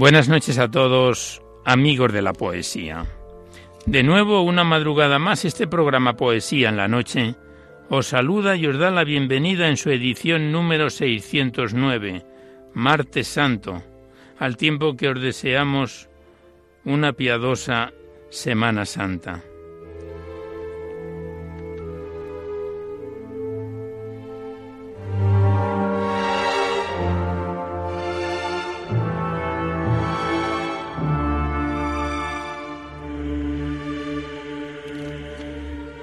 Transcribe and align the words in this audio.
Buenas 0.00 0.30
noches 0.30 0.58
a 0.58 0.70
todos, 0.70 1.42
amigos 1.62 2.10
de 2.10 2.22
la 2.22 2.32
poesía. 2.32 3.04
De 3.84 4.02
nuevo, 4.02 4.40
una 4.40 4.64
madrugada 4.64 5.18
más, 5.18 5.44
este 5.44 5.66
programa 5.66 6.16
Poesía 6.16 6.70
en 6.70 6.78
la 6.78 6.88
Noche 6.88 7.34
os 7.90 8.06
saluda 8.06 8.56
y 8.56 8.66
os 8.66 8.78
da 8.78 8.90
la 8.90 9.04
bienvenida 9.04 9.68
en 9.68 9.76
su 9.76 9.90
edición 9.90 10.52
número 10.52 10.88
609, 10.88 12.24
Martes 12.72 13.28
Santo, 13.28 13.82
al 14.38 14.56
tiempo 14.56 14.96
que 14.96 15.10
os 15.10 15.20
deseamos 15.20 16.08
una 16.86 17.12
piadosa 17.12 17.92
Semana 18.30 18.86
Santa. 18.86 19.42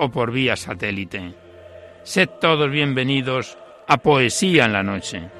o 0.00 0.10
por 0.10 0.32
vía 0.32 0.56
satélite. 0.56 1.34
Sed 2.02 2.30
todos 2.40 2.70
bienvenidos 2.70 3.58
a 3.86 3.98
Poesía 3.98 4.64
en 4.64 4.72
la 4.72 4.82
Noche. 4.82 5.39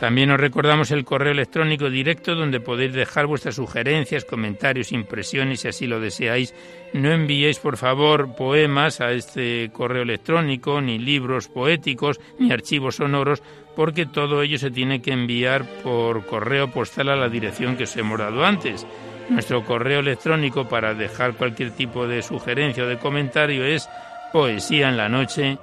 También 0.00 0.30
os 0.30 0.38
recordamos 0.38 0.90
el 0.90 1.06
correo 1.06 1.32
electrónico 1.32 1.88
directo 1.88 2.34
donde 2.34 2.60
podéis 2.60 2.92
dejar 2.92 3.26
vuestras 3.26 3.54
sugerencias, 3.54 4.26
comentarios, 4.26 4.92
impresiones, 4.92 5.60
si 5.60 5.68
así 5.68 5.86
lo 5.86 6.00
deseáis. 6.00 6.54
No 6.92 7.10
enviéis, 7.10 7.58
por 7.58 7.78
favor, 7.78 8.36
poemas 8.36 9.00
a 9.00 9.12
este 9.12 9.70
correo 9.72 10.02
electrónico, 10.02 10.82
ni 10.82 10.98
libros 10.98 11.48
poéticos, 11.48 12.20
ni 12.38 12.52
archivos 12.52 12.96
sonoros, 12.96 13.42
porque 13.74 14.04
todo 14.04 14.42
ello 14.42 14.58
se 14.58 14.70
tiene 14.70 15.00
que 15.00 15.12
enviar 15.12 15.64
por 15.82 16.26
correo 16.26 16.70
postal 16.70 17.08
a 17.08 17.16
la 17.16 17.30
dirección 17.30 17.76
que 17.76 17.84
os 17.84 17.96
hemos 17.96 18.18
dado 18.18 18.44
antes. 18.44 18.86
Nuestro 19.30 19.64
correo 19.64 20.00
electrónico 20.00 20.68
para 20.68 20.92
dejar 20.92 21.34
cualquier 21.34 21.70
tipo 21.70 22.06
de 22.06 22.20
sugerencia 22.22 22.84
o 22.84 22.86
de 22.86 22.98
comentario 22.98 23.64
es 23.64 23.88
poesía 24.30 24.90
en 24.90 24.98
la 24.98 25.08
noche 25.08 25.56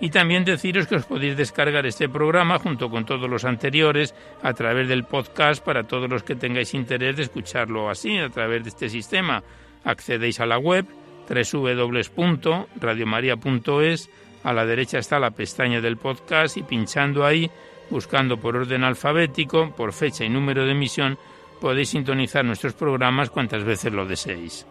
y 0.00 0.10
también 0.10 0.44
deciros 0.44 0.86
que 0.86 0.96
os 0.96 1.06
podéis 1.06 1.36
descargar 1.36 1.86
este 1.86 2.08
programa 2.08 2.58
junto 2.58 2.90
con 2.90 3.04
todos 3.04 3.30
los 3.30 3.44
anteriores 3.44 4.14
a 4.42 4.52
través 4.52 4.88
del 4.88 5.04
podcast 5.04 5.64
para 5.64 5.84
todos 5.84 6.10
los 6.10 6.22
que 6.22 6.34
tengáis 6.34 6.74
interés 6.74 7.16
de 7.16 7.22
escucharlo 7.22 7.88
así, 7.88 8.18
a 8.18 8.28
través 8.28 8.64
de 8.64 8.70
este 8.70 8.88
sistema. 8.88 9.42
Accedéis 9.84 10.40
a 10.40 10.46
la 10.46 10.58
web 10.58 10.86
www.radiomaria.es, 11.28 14.10
a 14.42 14.52
la 14.52 14.66
derecha 14.66 14.98
está 14.98 15.18
la 15.18 15.30
pestaña 15.30 15.80
del 15.80 15.96
podcast 15.96 16.58
y 16.58 16.62
pinchando 16.62 17.24
ahí, 17.24 17.50
buscando 17.88 18.38
por 18.38 18.56
orden 18.56 18.84
alfabético, 18.84 19.74
por 19.74 19.92
fecha 19.92 20.24
y 20.24 20.28
número 20.28 20.64
de 20.64 20.72
emisión, 20.72 21.18
podéis 21.60 21.90
sintonizar 21.90 22.44
nuestros 22.44 22.74
programas 22.74 23.30
cuantas 23.30 23.64
veces 23.64 23.92
lo 23.92 24.04
deseéis. 24.04 24.66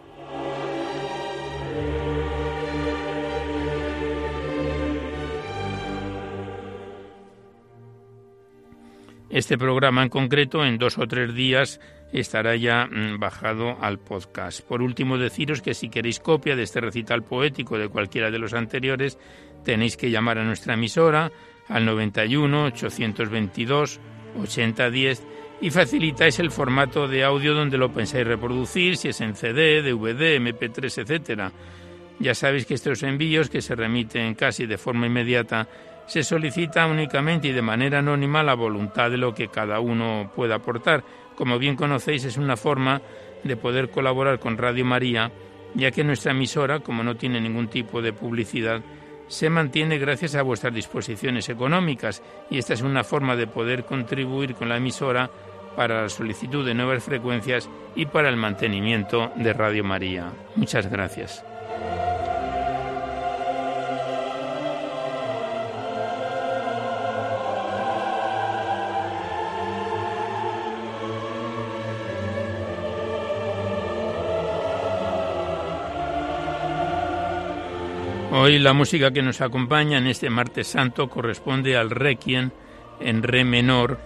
Este 9.34 9.58
programa 9.58 10.04
en 10.04 10.10
concreto, 10.10 10.64
en 10.64 10.78
dos 10.78 10.96
o 10.96 11.08
tres 11.08 11.34
días, 11.34 11.80
estará 12.12 12.54
ya 12.54 12.86
mm, 12.86 13.18
bajado 13.18 13.76
al 13.80 13.98
podcast. 13.98 14.60
Por 14.60 14.80
último, 14.80 15.18
deciros 15.18 15.60
que 15.60 15.74
si 15.74 15.88
queréis 15.88 16.20
copia 16.20 16.54
de 16.54 16.62
este 16.62 16.80
recital 16.80 17.24
poético 17.24 17.76
de 17.76 17.88
cualquiera 17.88 18.30
de 18.30 18.38
los 18.38 18.54
anteriores, 18.54 19.18
tenéis 19.64 19.96
que 19.96 20.12
llamar 20.12 20.38
a 20.38 20.44
nuestra 20.44 20.74
emisora 20.74 21.32
al 21.66 21.84
91 21.84 22.66
822 22.66 23.98
8010 24.40 25.26
y 25.62 25.70
facilitáis 25.70 26.38
el 26.38 26.52
formato 26.52 27.08
de 27.08 27.24
audio 27.24 27.54
donde 27.54 27.76
lo 27.76 27.92
pensáis 27.92 28.28
reproducir, 28.28 28.96
si 28.96 29.08
es 29.08 29.20
en 29.20 29.34
CD, 29.34 29.82
DVD, 29.82 30.38
MP3, 30.38 31.02
etcétera. 31.02 31.50
Ya 32.20 32.36
sabéis 32.36 32.66
que 32.66 32.74
estos 32.74 33.02
envíos, 33.02 33.50
que 33.50 33.62
se 33.62 33.74
remiten 33.74 34.36
casi 34.36 34.66
de 34.66 34.78
forma 34.78 35.08
inmediata 35.08 35.66
se 36.06 36.22
solicita 36.22 36.86
únicamente 36.86 37.48
y 37.48 37.52
de 37.52 37.62
manera 37.62 38.00
anónima 38.00 38.42
la 38.42 38.54
voluntad 38.54 39.10
de 39.10 39.16
lo 39.16 39.34
que 39.34 39.48
cada 39.48 39.80
uno 39.80 40.30
pueda 40.34 40.56
aportar. 40.56 41.04
Como 41.36 41.58
bien 41.58 41.76
conocéis, 41.76 42.24
es 42.24 42.36
una 42.36 42.56
forma 42.56 43.00
de 43.42 43.56
poder 43.56 43.90
colaborar 43.90 44.38
con 44.38 44.58
Radio 44.58 44.84
María, 44.84 45.30
ya 45.74 45.90
que 45.90 46.04
nuestra 46.04 46.32
emisora, 46.32 46.80
como 46.80 47.02
no 47.02 47.16
tiene 47.16 47.40
ningún 47.40 47.68
tipo 47.68 48.00
de 48.00 48.12
publicidad, 48.12 48.82
se 49.26 49.50
mantiene 49.50 49.98
gracias 49.98 50.34
a 50.34 50.42
vuestras 50.42 50.74
disposiciones 50.74 51.48
económicas 51.48 52.22
y 52.50 52.58
esta 52.58 52.74
es 52.74 52.82
una 52.82 53.04
forma 53.04 53.36
de 53.36 53.46
poder 53.46 53.84
contribuir 53.84 54.54
con 54.54 54.68
la 54.68 54.76
emisora 54.76 55.30
para 55.76 56.02
la 56.02 56.08
solicitud 56.08 56.64
de 56.64 56.74
nuevas 56.74 57.02
frecuencias 57.02 57.68
y 57.96 58.06
para 58.06 58.28
el 58.28 58.36
mantenimiento 58.36 59.32
de 59.36 59.52
Radio 59.52 59.82
María. 59.82 60.30
Muchas 60.54 60.88
gracias. 60.88 61.44
Hoy 78.36 78.58
la 78.58 78.72
música 78.72 79.12
que 79.12 79.22
nos 79.22 79.40
acompaña 79.40 79.96
en 79.96 80.08
este 80.08 80.28
martes 80.28 80.66
santo 80.66 81.08
corresponde 81.08 81.76
al 81.76 81.90
Requiem 81.90 82.50
en 82.98 83.22
re 83.22 83.44
menor 83.44 84.00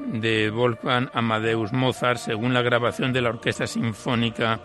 de 0.00 0.50
Wolfgang 0.50 1.08
Amadeus 1.14 1.72
Mozart, 1.72 2.18
según 2.18 2.52
la 2.52 2.60
grabación 2.60 3.14
de 3.14 3.22
la 3.22 3.30
Orquesta 3.30 3.66
Sinfónica 3.66 4.60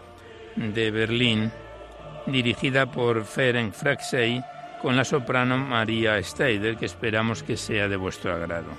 de 0.58 0.92
Berlín, 0.92 1.50
dirigida 2.26 2.92
por 2.92 3.24
Ferenc 3.24 3.72
Fraxey 3.72 4.44
con 4.82 4.98
la 4.98 5.06
soprano 5.06 5.58
María 5.58 6.22
Steider, 6.22 6.76
que 6.76 6.88
esperamos 6.88 7.44
que 7.44 7.56
sea 7.56 7.88
de 7.88 7.96
vuestro 7.96 8.34
agrado. 8.34 8.72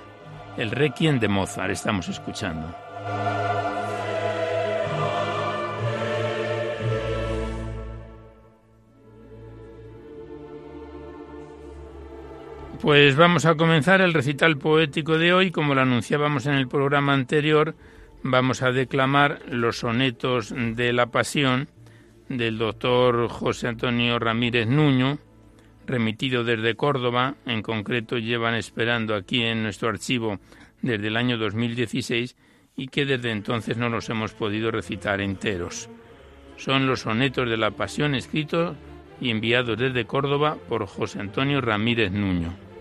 El 0.58 0.70
Requiem 0.70 1.18
de 1.18 1.28
Mozart 1.28 1.70
estamos 1.70 2.08
escuchando. 2.08 2.76
Pues 12.82 13.14
vamos 13.14 13.44
a 13.46 13.54
comenzar 13.54 14.00
el 14.00 14.12
recital 14.12 14.58
poético 14.58 15.16
de 15.16 15.32
hoy. 15.32 15.52
Como 15.52 15.76
lo 15.76 15.82
anunciábamos 15.82 16.46
en 16.46 16.54
el 16.54 16.66
programa 16.66 17.12
anterior, 17.12 17.76
vamos 18.24 18.60
a 18.60 18.72
declamar 18.72 19.40
los 19.48 19.78
sonetos 19.78 20.52
de 20.52 20.92
la 20.92 21.06
Pasión 21.06 21.68
del 22.28 22.58
doctor 22.58 23.28
José 23.28 23.68
Antonio 23.68 24.18
Ramírez 24.18 24.66
Nuño, 24.66 25.18
remitido 25.86 26.42
desde 26.42 26.74
Córdoba. 26.74 27.36
En 27.46 27.62
concreto, 27.62 28.18
llevan 28.18 28.56
esperando 28.56 29.14
aquí 29.14 29.44
en 29.44 29.62
nuestro 29.62 29.88
archivo 29.88 30.40
desde 30.80 31.06
el 31.06 31.16
año 31.16 31.38
2016 31.38 32.36
y 32.74 32.88
que 32.88 33.06
desde 33.06 33.30
entonces 33.30 33.76
no 33.76 33.90
los 33.90 34.10
hemos 34.10 34.32
podido 34.32 34.72
recitar 34.72 35.20
enteros. 35.20 35.88
Son 36.56 36.88
los 36.88 37.02
sonetos 37.02 37.48
de 37.48 37.58
la 37.58 37.70
Pasión 37.70 38.16
escritos 38.16 38.76
y 39.20 39.30
enviados 39.30 39.78
desde 39.78 40.04
Córdoba 40.04 40.56
por 40.68 40.86
José 40.86 41.20
Antonio 41.20 41.60
Ramírez 41.60 42.10
Nuño. 42.10 42.71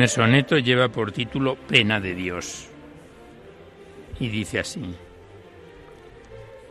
Primer 0.00 0.08
soneto 0.08 0.56
lleva 0.56 0.88
por 0.88 1.12
título 1.12 1.56
Pena 1.56 2.00
de 2.00 2.14
Dios. 2.14 2.70
Y 4.18 4.28
dice 4.28 4.60
así. 4.60 4.94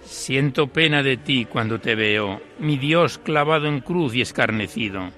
Siento 0.01 0.65
pena 0.65 1.03
de 1.03 1.17
ti 1.17 1.45
cuando 1.45 1.79
te 1.79 1.93
veo, 1.93 2.41
mi 2.57 2.79
Dios 2.79 3.19
clavado 3.19 3.67
en 3.67 3.81
cruz 3.81 4.15
y 4.15 4.21
escarnecido. 4.21 5.11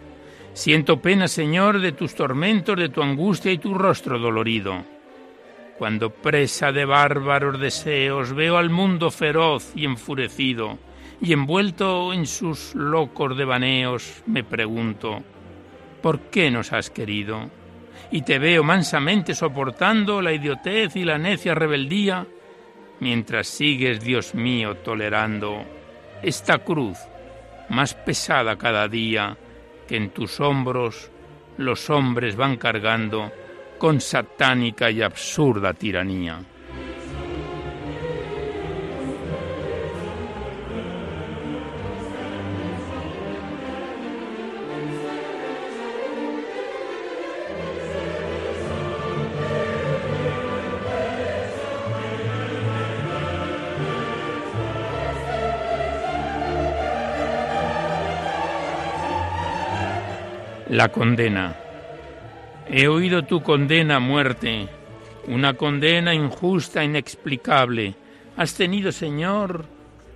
Siento 0.52 1.02
pena, 1.02 1.30
Señor, 1.30 1.80
de 1.80 1.94
tus 1.94 2.14
tormentos, 2.14 2.76
de 2.76 2.90
tu 2.90 3.02
angustia 3.02 3.54
y 3.54 3.60
tu 3.60 3.76
rostro 3.76 4.20
dolorido. 4.20 4.84
Cuando 5.78 6.10
presa 6.10 6.74
de 6.74 6.84
bárbaros 6.84 7.62
deseos 7.62 8.34
veo 8.34 8.58
al 8.58 8.70
mundo 8.70 9.10
feroz 9.10 9.72
y 9.74 9.86
enfurecido, 9.86 10.78
y 11.22 11.32
envuelto 11.32 12.12
en 12.12 12.26
sus 12.26 12.76
locos 12.76 13.38
devaneos, 13.38 14.22
me 14.26 14.44
pregunto, 14.44 15.24
¿por 16.02 16.20
qué 16.20 16.52
nos 16.52 16.74
has 16.74 16.90
querido? 16.90 17.61
Y 18.12 18.22
te 18.24 18.40
veo 18.40 18.64
mansamente 18.64 19.34
soportando 19.34 20.22
la 20.22 20.34
idiotez 20.34 20.96
y 20.96 21.06
la 21.06 21.18
necia 21.18 21.56
rebeldía, 21.56 22.28
mientras 23.00 23.48
sigues, 23.48 24.02
Dios 24.02 24.36
mío, 24.36 24.76
tolerando 24.78 25.64
esta 26.22 26.60
cruz 26.60 26.98
más 27.70 27.94
pesada 27.94 28.58
cada 28.58 28.88
día 28.88 29.38
que 29.88 29.96
en 29.96 30.10
tus 30.10 30.40
hombros 30.40 31.10
los 31.58 31.90
hombres 31.90 32.36
van 32.36 32.58
cargando 32.58 33.32
con 33.78 34.02
satánica 34.02 34.92
y 34.92 35.02
absurda 35.02 35.74
tiranía. 35.74 36.40
La 60.72 60.88
condena. 60.88 61.54
He 62.66 62.88
oído 62.88 63.24
tu 63.24 63.44
condena 63.44 64.00
muerte, 64.00 64.70
una 65.28 65.56
condena 65.56 66.14
injusta, 66.14 66.82
inexplicable. 66.82 67.94
Has 68.38 68.56
tenido, 68.56 68.94
Señor, 68.94 69.66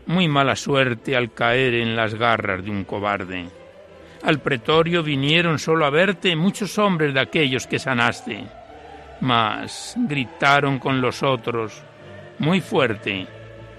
muy 0.05 0.29
mala 0.29 0.55
suerte 0.55 1.13
al 1.13 1.33
caer 1.33 1.73
en 1.73 1.97
las 1.97 2.15
garras 2.15 2.63
de 2.63 2.71
un 2.71 2.85
cobarde. 2.85 3.49
Al 4.23 4.39
pretorio 4.39 5.03
vinieron 5.03 5.59
solo 5.59 5.85
a 5.85 5.89
verte 5.89 6.37
muchos 6.37 6.77
hombres 6.77 7.13
de 7.13 7.19
aquellos 7.19 7.67
que 7.67 7.77
sanaste, 7.77 8.45
mas 9.19 9.95
gritaron 10.07 10.79
con 10.79 11.01
los 11.01 11.21
otros 11.21 11.83
muy 12.39 12.61
fuerte 12.61 13.27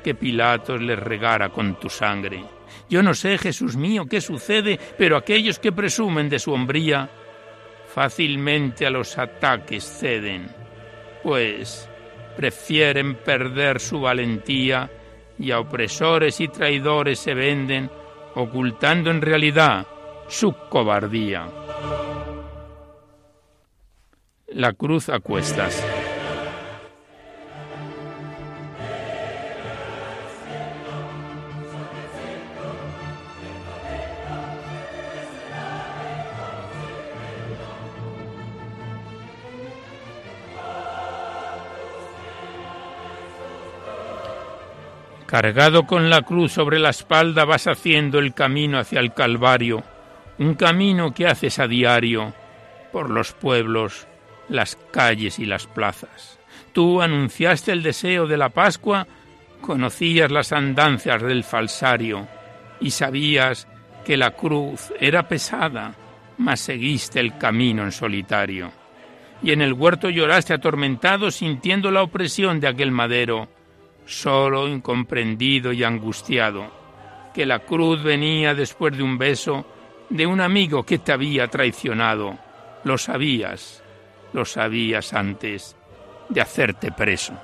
que 0.04 0.14
Pilatos 0.14 0.83
les 0.83 0.99
regara 0.99 1.49
con 1.49 1.80
tu 1.80 1.88
sangre. 1.88 2.55
Yo 2.88 3.02
no 3.02 3.14
sé, 3.14 3.38
Jesús 3.38 3.76
mío, 3.76 4.06
qué 4.06 4.20
sucede, 4.20 4.78
pero 4.99 5.16
aquellos 5.16 5.58
que 5.58 5.73
presumen 5.73 6.28
de 6.28 6.38
su 6.38 6.52
hombría 6.52 7.11
fácilmente 7.94 8.87
a 8.87 8.90
los 8.90 9.16
ataques 9.16 9.85
ceden, 9.85 10.49
pues 11.23 11.88
prefieren 12.37 13.14
perder 13.16 13.80
su 13.80 14.00
valentía 14.00 14.90
y 15.38 15.50
a 15.50 15.61
opresores 15.61 16.40
y 16.40 16.49
traidores 16.49 17.18
se 17.18 17.35
venden, 17.35 17.90
ocultando 18.35 19.11
en 19.11 19.23
realidad 19.23 19.87
su 20.28 20.52
cobardía. 20.68 21.49
La 24.49 24.73
cruz 24.73 25.08
a 25.08 25.20
cuestas. 25.20 25.85
Cargado 45.37 45.87
con 45.87 46.09
la 46.09 46.23
cruz 46.23 46.52
sobre 46.52 46.78
la 46.78 46.88
espalda 46.88 47.45
vas 47.45 47.66
haciendo 47.66 48.19
el 48.21 48.33
camino 48.33 48.78
hacia 48.78 49.00
el 49.00 49.12
Calvario, 49.12 49.85
un 50.38 50.55
camino 50.55 51.12
que 51.12 51.26
haces 51.26 51.59
a 51.59 51.69
diario 51.69 52.33
por 52.90 53.11
los 53.11 53.35
pueblos, 53.35 54.07
las 54.49 54.78
calles 54.90 55.38
y 55.38 55.45
las 55.45 55.66
plazas. 55.66 56.38
Tú 56.73 57.02
anunciaste 57.02 57.71
el 57.71 57.83
deseo 57.83 58.26
de 58.26 58.38
la 58.38 58.49
Pascua, 58.49 59.07
conocías 59.61 60.33
las 60.33 60.52
andancias 60.52 61.21
del 61.21 61.45
falsario 61.45 62.26
y 62.81 62.90
sabías 62.90 63.69
que 64.07 64.16
la 64.16 64.31
cruz 64.31 64.90
era 64.99 65.28
pesada, 65.28 65.95
mas 66.38 66.61
seguiste 66.61 67.21
el 67.21 67.37
camino 67.37 67.83
en 67.83 67.93
solitario. 67.93 68.73
Y 69.43 69.52
en 69.52 69.61
el 69.61 69.75
huerto 69.75 70.09
lloraste 70.09 70.55
atormentado 70.55 71.31
sintiendo 71.31 71.90
la 71.90 72.02
opresión 72.02 72.59
de 72.59 72.69
aquel 72.69 72.90
madero 72.90 73.55
solo, 74.06 74.68
incomprendido 74.68 75.72
y 75.72 75.84
angustiado, 75.84 76.70
que 77.34 77.44
la 77.44 77.58
cruz 77.58 78.02
venía 78.02 78.54
después 78.54 78.96
de 78.96 79.02
un 79.02 79.18
beso 79.18 79.66
de 80.08 80.26
un 80.26 80.40
amigo 80.40 80.84
que 80.84 80.98
te 80.98 81.12
había 81.12 81.48
traicionado. 81.48 82.38
Lo 82.84 82.96
sabías, 82.96 83.82
lo 84.32 84.44
sabías 84.44 85.12
antes 85.12 85.76
de 86.28 86.40
hacerte 86.40 86.92
preso. 86.92 87.34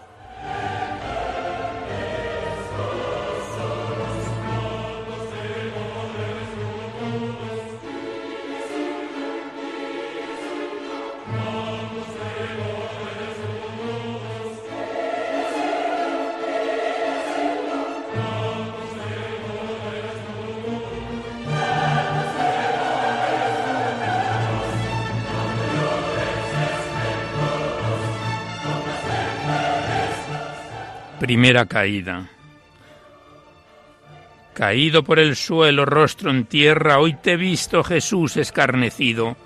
Primera 31.43 31.67
caída. 31.67 32.31
Caído 34.55 35.03
por 35.03 35.19
el 35.19 35.35
suelo, 35.35 35.85
rostro 35.85 36.31
en 36.31 36.45
tierra, 36.45 37.01
hoy 37.01 37.15
te 37.15 37.33
he 37.33 37.37
visto, 37.37 37.83
Jesús, 37.83 38.37
escarnecido, 38.37 39.37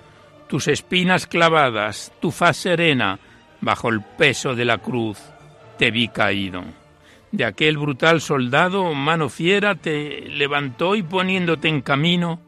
tus 0.47 0.67
espinas 0.67 1.25
clavadas, 1.25 2.13
tu 2.19 2.29
faz 2.29 2.57
serena, 2.57 3.17
bajo 3.61 3.89
el 3.89 4.01
peso 4.01 4.53
de 4.53 4.65
la 4.65 4.77
cruz, 4.77 5.17
te 5.79 5.89
vi 5.89 6.07
caído. 6.09 6.65
De 7.31 7.45
aquel 7.45 7.79
brutal 7.79 8.21
soldado, 8.21 8.93
mano 8.93 9.27
fiera, 9.27 9.73
te 9.73 10.21
levantó 10.29 10.95
y 10.95 11.01
poniéndote 11.01 11.67
en 11.67 11.81
camino, 11.81 12.39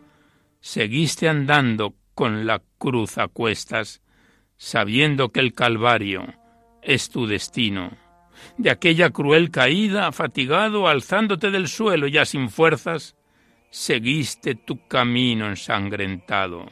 seguiste 0.59 1.27
andando 1.27 1.95
con 2.13 2.45
la 2.45 2.61
cruz 2.77 3.17
a 3.17 3.27
cuestas, 3.27 4.03
sabiendo 4.57 5.29
que 5.29 5.39
el 5.39 5.55
Calvario 5.55 6.35
es 6.83 7.09
tu 7.09 7.25
destino 7.25 8.08
de 8.57 8.69
aquella 8.69 9.09
cruel 9.09 9.51
caída, 9.51 10.11
fatigado, 10.11 10.87
alzándote 10.87 11.51
del 11.51 11.67
suelo 11.67 12.07
ya 12.07 12.25
sin 12.25 12.49
fuerzas, 12.49 13.15
seguiste 13.69 14.55
tu 14.55 14.87
camino 14.87 15.47
ensangrentado, 15.47 16.65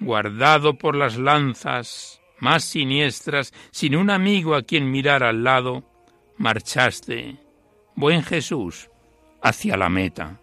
guardado 0.00 0.78
por 0.78 0.96
las 0.96 1.16
lanzas 1.18 2.20
más 2.38 2.64
siniestras, 2.64 3.52
sin 3.70 3.96
un 3.96 4.10
amigo 4.10 4.54
a 4.54 4.62
quien 4.62 4.90
mirar 4.90 5.22
al 5.22 5.44
lado, 5.44 5.84
marchaste, 6.38 7.36
buen 7.94 8.22
Jesús, 8.22 8.90
hacia 9.42 9.76
la 9.76 9.88
meta. 9.88 10.39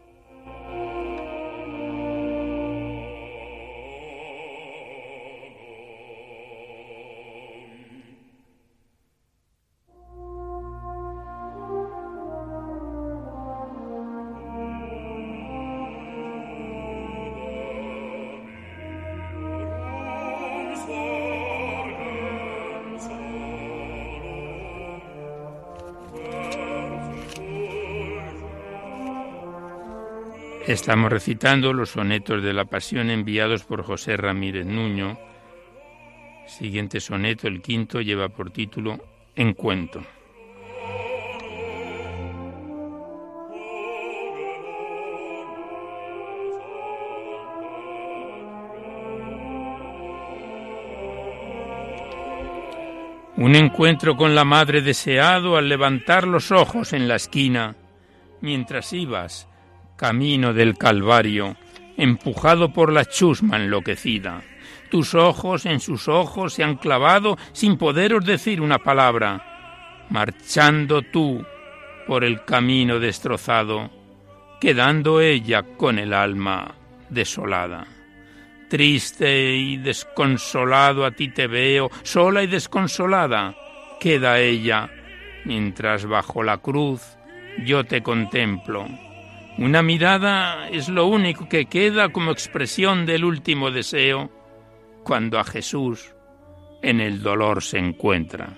Estamos 30.68 31.10
recitando 31.10 31.72
los 31.72 31.92
sonetos 31.92 32.44
de 32.44 32.52
la 32.52 32.66
Pasión 32.66 33.10
enviados 33.10 33.64
por 33.64 33.84
José 33.84 34.18
Ramírez 34.18 34.66
Nuño. 34.66 35.18
Siguiente 36.46 37.00
soneto, 37.00 37.48
el 37.48 37.62
quinto, 37.62 38.02
lleva 38.02 38.28
por 38.28 38.52
título 38.52 38.98
Encuentro. 39.34 40.04
Un 53.38 53.56
encuentro 53.56 54.18
con 54.18 54.36
la 54.36 54.44
madre 54.44 54.82
deseado 54.82 55.56
al 55.56 55.70
levantar 55.70 56.28
los 56.28 56.52
ojos 56.52 56.92
en 56.92 57.08
la 57.08 57.16
esquina, 57.16 57.78
mientras 58.42 58.92
ibas 58.92 59.48
camino 59.98 60.54
del 60.54 60.78
Calvario, 60.78 61.58
empujado 61.98 62.72
por 62.72 62.94
la 62.94 63.04
chusma 63.04 63.58
enloquecida. 63.58 64.44
Tus 64.90 65.16
ojos 65.16 65.66
en 65.66 65.82
sus 65.82 66.08
ojos 66.08 66.54
se 66.54 66.64
han 66.64 66.76
clavado 66.76 67.38
sin 67.52 67.78
poderos 67.78 68.24
decir 68.24 68.62
una 68.62 68.80
palabra, 68.80 70.06
marchando 70.10 71.02
tú 71.02 71.44
por 72.06 72.24
el 72.24 72.46
camino 72.46 73.00
destrozado, 73.00 73.90
quedando 74.62 75.20
ella 75.20 75.64
con 75.76 76.00
el 76.00 76.14
alma 76.14 76.76
desolada. 77.10 77.86
Triste 78.70 79.56
y 79.56 79.78
desconsolado 79.78 81.06
a 81.06 81.12
ti 81.12 81.30
te 81.30 81.48
veo, 81.48 81.90
sola 82.04 82.44
y 82.44 82.48
desconsolada, 82.48 83.56
queda 84.00 84.40
ella, 84.40 84.90
mientras 85.44 86.06
bajo 86.06 86.44
la 86.44 86.58
cruz 86.58 87.02
yo 87.66 87.86
te 87.86 88.04
contemplo 88.04 88.88
una 89.58 89.82
mirada 89.82 90.70
es 90.70 90.88
lo 90.88 91.08
único 91.08 91.50
que 91.50 91.66
queda 91.66 92.10
como 92.10 92.32
expresión 92.32 93.06
del 93.06 93.26
último 93.26 93.72
deseo 93.72 94.30
cuando 95.04 95.40
a 95.40 95.44
Jesús 95.44 96.14
en 96.82 97.02
el 97.02 97.22
dolor 97.22 97.64
se 97.64 97.80
encuentra. 97.80 98.58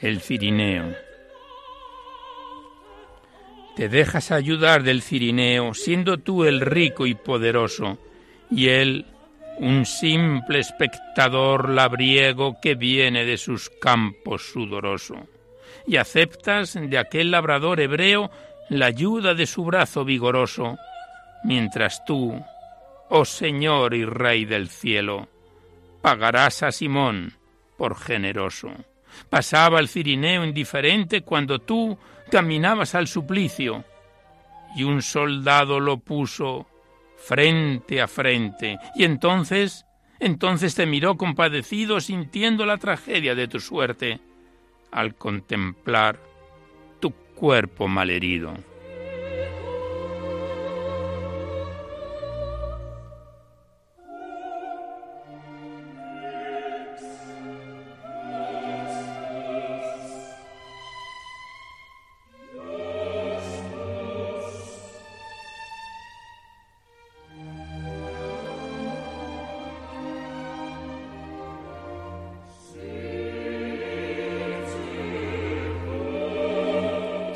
El 0.00 0.20
Cirineo. 0.20 0.94
Te 3.76 3.88
dejas 3.88 4.30
ayudar 4.30 4.82
del 4.82 5.02
Cirineo, 5.02 5.74
siendo 5.74 6.18
tú 6.18 6.44
el 6.44 6.60
rico 6.60 7.06
y 7.06 7.14
poderoso, 7.14 7.98
y 8.50 8.68
él 8.68 9.06
un 9.58 9.84
simple 9.84 10.58
espectador 10.58 11.68
labriego 11.68 12.58
que 12.60 12.74
viene 12.74 13.24
de 13.24 13.36
sus 13.36 13.68
campos 13.68 14.50
sudoroso. 14.50 15.28
Y 15.86 15.96
aceptas 15.96 16.78
de 16.80 16.98
aquel 16.98 17.30
labrador 17.30 17.80
hebreo 17.80 18.30
la 18.70 18.86
ayuda 18.86 19.34
de 19.34 19.46
su 19.46 19.64
brazo 19.64 20.04
vigoroso, 20.04 20.78
mientras 21.44 22.04
tú, 22.04 22.42
oh 23.08 23.24
Señor 23.24 23.94
y 23.94 24.04
Rey 24.04 24.44
del 24.46 24.68
cielo, 24.68 25.28
pagarás 26.00 26.62
a 26.62 26.72
Simón 26.72 27.34
por 27.76 27.96
generoso. 27.98 28.72
Pasaba 29.28 29.80
el 29.80 29.88
Cirineo 29.88 30.44
indiferente 30.44 31.22
cuando 31.22 31.58
tú 31.58 31.98
caminabas 32.30 32.94
al 32.94 33.08
suplicio, 33.08 33.84
y 34.76 34.84
un 34.84 35.02
soldado 35.02 35.80
lo 35.80 35.98
puso 35.98 36.66
frente 37.16 38.00
a 38.00 38.08
frente, 38.08 38.78
y 38.94 39.04
entonces, 39.04 39.84
entonces 40.20 40.74
te 40.74 40.86
miró 40.86 41.16
compadecido 41.16 42.00
sintiendo 42.00 42.64
la 42.66 42.78
tragedia 42.78 43.34
de 43.34 43.48
tu 43.48 43.60
suerte, 43.60 44.20
al 44.92 45.14
contemplar 45.14 46.18
tu 47.00 47.12
cuerpo 47.12 47.88
malherido. 47.88 48.54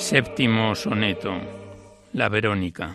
Séptimo 0.04 0.74
soneto. 0.74 1.32
La 2.12 2.28
Verónica. 2.28 2.94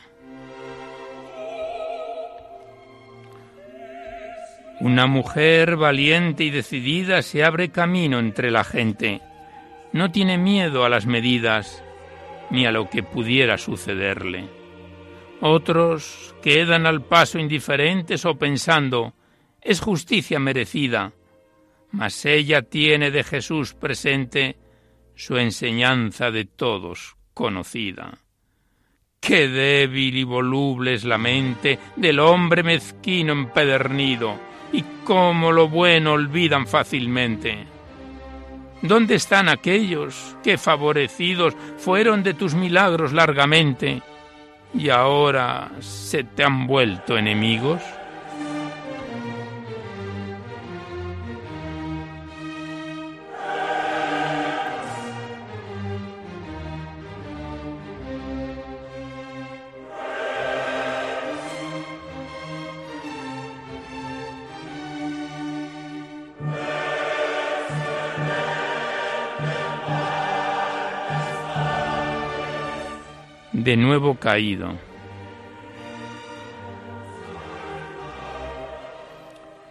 Una 4.79 5.07
mujer 5.07 5.75
valiente 5.75 6.43
y 6.43 6.51
decidida 6.51 7.23
se 7.23 7.43
abre 7.43 7.71
camino 7.71 8.19
entre 8.19 8.51
la 8.51 8.63
gente. 8.63 9.21
No 9.91 10.11
tiene 10.11 10.37
miedo 10.37 10.85
a 10.85 10.89
las 10.89 11.07
medidas 11.07 11.83
ni 12.51 12.67
a 12.67 12.71
lo 12.71 12.91
que 12.91 13.01
pudiera 13.01 13.57
sucederle. 13.57 14.47
Otros 15.41 16.35
quedan 16.43 16.85
al 16.85 17.01
paso 17.01 17.39
indiferentes 17.39 18.23
o 18.23 18.37
pensando, 18.37 19.15
es 19.63 19.81
justicia 19.81 20.37
merecida, 20.37 21.13
mas 21.89 22.23
ella 22.25 22.61
tiene 22.61 23.09
de 23.09 23.23
Jesús 23.23 23.73
presente 23.73 24.57
su 25.19 25.35
enseñanza 25.35 26.31
de 26.31 26.45
todos 26.45 27.17
conocida. 27.33 28.19
Qué 29.19 29.49
débil 29.49 30.15
y 30.15 30.23
voluble 30.23 30.93
es 30.93 31.03
la 31.03 31.17
mente 31.17 31.77
del 31.97 32.21
hombre 32.21 32.63
mezquino 32.63 33.33
empedernido, 33.33 34.39
y 34.71 34.81
cómo 35.03 35.51
lo 35.51 35.67
bueno 35.67 36.13
olvidan 36.13 36.65
fácilmente. 36.65 37.65
¿Dónde 38.81 39.15
están 39.15 39.49
aquellos 39.49 40.37
que 40.41 40.57
favorecidos 40.57 41.53
fueron 41.77 42.23
de 42.23 42.33
tus 42.33 42.55
milagros 42.55 43.11
largamente 43.11 44.01
y 44.73 44.87
ahora 44.87 45.69
se 45.81 46.23
te 46.23 46.45
han 46.45 46.65
vuelto 46.65 47.17
enemigos? 47.17 47.81
De 73.69 73.77
nuevo 73.77 74.15
caído. 74.15 74.73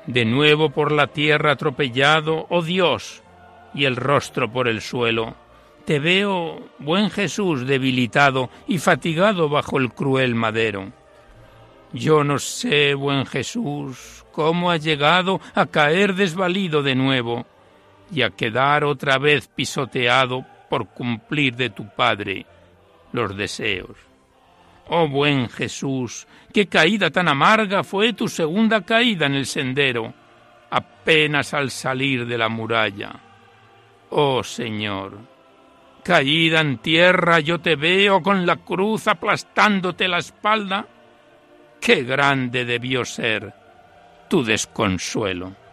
De 0.06 0.24
nuevo 0.24 0.70
por 0.70 0.92
la 0.92 1.08
tierra 1.08 1.50
atropellado, 1.50 2.46
oh 2.48 2.62
Dios, 2.62 3.24
y 3.74 3.86
el 3.86 3.96
rostro 3.96 4.52
por 4.52 4.68
el 4.68 4.82
suelo. 4.82 5.34
Te 5.84 5.98
veo, 5.98 6.60
buen 6.78 7.10
Jesús, 7.10 7.66
debilitado 7.66 8.50
y 8.68 8.78
fatigado 8.78 9.48
bajo 9.48 9.80
el 9.80 9.90
cruel 9.90 10.36
madero. 10.36 10.92
Yo 11.92 12.22
no 12.22 12.38
sé, 12.38 12.94
buen 12.94 13.26
Jesús, 13.26 14.24
cómo 14.30 14.70
ha 14.70 14.76
llegado 14.76 15.40
a 15.56 15.66
caer 15.66 16.14
desvalido 16.14 16.84
de 16.84 16.94
nuevo 16.94 17.46
y 18.12 18.22
a 18.22 18.30
quedar 18.30 18.84
otra 18.84 19.18
vez 19.18 19.48
pisoteado 19.48 20.46
por 20.70 20.86
cumplir 20.86 21.56
de 21.56 21.70
tu 21.70 21.92
Padre 21.96 22.46
los 23.18 23.36
deseos. 23.36 23.96
Oh 24.88 25.08
buen 25.08 25.48
Jesús, 25.50 26.26
qué 26.52 26.66
caída 26.66 27.10
tan 27.10 27.28
amarga 27.28 27.84
fue 27.84 28.14
tu 28.14 28.28
segunda 28.28 28.82
caída 28.82 29.26
en 29.26 29.34
el 29.34 29.46
sendero, 29.46 30.14
apenas 30.70 31.52
al 31.52 31.70
salir 31.70 32.26
de 32.26 32.38
la 32.38 32.48
muralla. 32.48 33.20
Oh 34.10 34.42
Señor, 34.42 35.18
caída 36.02 36.60
en 36.60 36.78
tierra 36.78 37.40
yo 37.40 37.60
te 37.60 37.76
veo 37.76 38.22
con 38.22 38.46
la 38.46 38.56
cruz 38.56 39.08
aplastándote 39.08 40.08
la 40.08 40.18
espalda. 40.18 40.86
Qué 41.80 42.04
grande 42.04 42.64
debió 42.64 43.04
ser 43.04 43.52
tu 44.28 44.42
desconsuelo. 44.42 45.67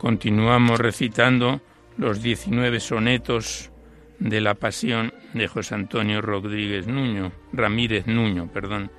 Continuamos 0.00 0.80
recitando 0.80 1.60
los 1.98 2.22
19 2.22 2.80
sonetos 2.80 3.70
de 4.18 4.40
la 4.40 4.54
Pasión 4.54 5.12
de 5.34 5.46
José 5.46 5.74
Antonio 5.74 6.22
Rodríguez 6.22 6.86
Nuño, 6.86 7.32
Ramírez 7.52 8.06
Nuño, 8.06 8.48
perdón, 8.50 8.90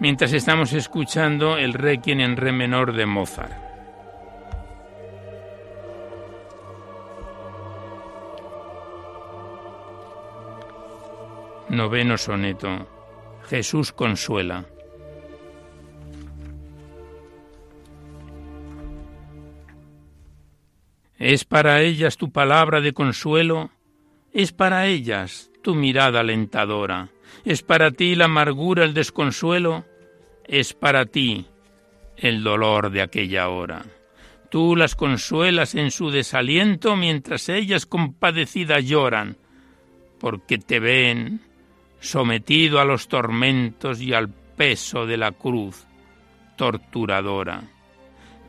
mientras 0.00 0.32
estamos 0.32 0.72
escuchando 0.72 1.58
el 1.58 1.74
Requiem 1.74 2.20
en 2.20 2.38
re 2.38 2.50
menor 2.50 2.94
de 2.94 3.04
Mozart. 3.04 3.52
Noveno 11.68 12.16
soneto. 12.16 12.88
Jesús 13.50 13.92
consuela. 13.92 14.64
Es 21.18 21.44
para 21.44 21.80
ellas 21.80 22.16
tu 22.16 22.30
palabra 22.30 22.80
de 22.80 22.92
consuelo, 22.92 23.70
es 24.32 24.52
para 24.52 24.86
ellas 24.86 25.50
tu 25.62 25.74
mirada 25.74 26.20
alentadora, 26.20 27.08
es 27.44 27.62
para 27.62 27.90
ti 27.90 28.14
la 28.14 28.26
amargura, 28.26 28.84
el 28.84 28.92
desconsuelo, 28.92 29.84
es 30.44 30.74
para 30.74 31.06
ti 31.06 31.46
el 32.16 32.42
dolor 32.42 32.90
de 32.90 33.02
aquella 33.02 33.48
hora. 33.48 33.84
Tú 34.50 34.76
las 34.76 34.94
consuelas 34.94 35.74
en 35.74 35.90
su 35.90 36.10
desaliento 36.10 36.96
mientras 36.96 37.48
ellas 37.48 37.86
compadecidas 37.86 38.84
lloran, 38.84 39.36
porque 40.20 40.58
te 40.58 40.80
ven 40.80 41.40
sometido 42.00 42.78
a 42.78 42.84
los 42.84 43.08
tormentos 43.08 44.00
y 44.00 44.12
al 44.12 44.28
peso 44.28 45.06
de 45.06 45.16
la 45.16 45.32
cruz 45.32 45.86
torturadora. 46.56 47.62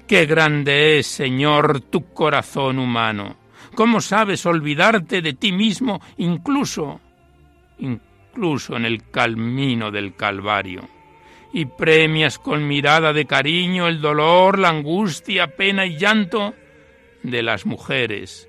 Qué 0.07 0.25
grande 0.25 0.99
es, 0.99 1.07
Señor, 1.07 1.81
tu 1.81 2.13
corazón 2.13 2.79
humano. 2.79 3.35
¿Cómo 3.75 3.99
sabes 3.99 4.45
olvidarte 4.45 5.21
de 5.21 5.33
ti 5.33 5.51
mismo 5.51 5.99
incluso, 6.15 7.01
incluso 7.79 8.77
en 8.77 8.85
el 8.85 9.09
camino 9.11 9.91
del 9.91 10.15
Calvario? 10.15 10.87
Y 11.51 11.65
premias 11.65 12.39
con 12.39 12.65
mirada 12.65 13.11
de 13.11 13.25
cariño 13.25 13.89
el 13.89 13.99
dolor, 13.99 14.59
la 14.59 14.69
angustia, 14.69 15.57
pena 15.57 15.85
y 15.85 15.97
llanto 15.97 16.55
de 17.23 17.43
las 17.43 17.65
mujeres 17.65 18.47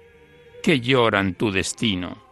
que 0.63 0.79
lloran 0.79 1.35
tu 1.35 1.51
destino. 1.51 2.28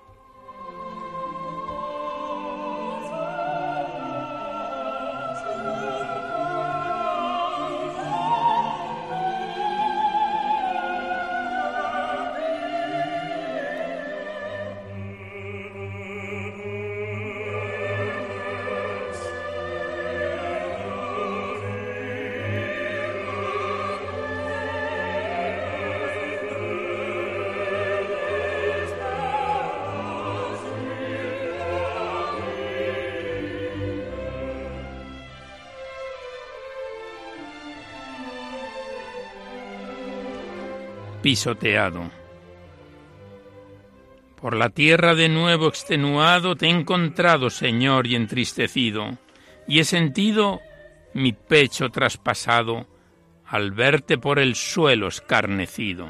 Pisoteado. 41.37 42.11
Por 44.41 44.57
la 44.57 44.71
tierra 44.71 45.15
de 45.15 45.29
nuevo 45.29 45.69
extenuado 45.69 46.57
te 46.57 46.65
he 46.65 46.71
encontrado, 46.71 47.51
Señor, 47.51 48.07
y 48.07 48.15
entristecido, 48.15 49.19
y 49.69 49.81
he 49.81 49.85
sentido 49.85 50.61
mi 51.13 51.35
pecho 51.35 51.91
traspasado 51.91 52.87
al 53.45 53.73
verte 53.73 54.17
por 54.17 54.39
el 54.39 54.55
suelo 54.55 55.09
escarnecido. 55.09 56.09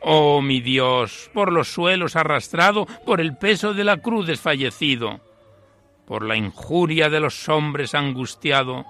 Oh 0.00 0.40
mi 0.42 0.60
Dios, 0.60 1.28
por 1.34 1.50
los 1.50 1.66
suelos 1.66 2.14
arrastrado, 2.14 2.86
por 3.04 3.20
el 3.20 3.36
peso 3.36 3.74
de 3.74 3.82
la 3.82 3.96
cruz 3.96 4.28
desfallecido, 4.28 5.20
por 6.06 6.24
la 6.24 6.36
injuria 6.36 7.10
de 7.10 7.18
los 7.18 7.48
hombres 7.48 7.96
angustiado, 7.96 8.86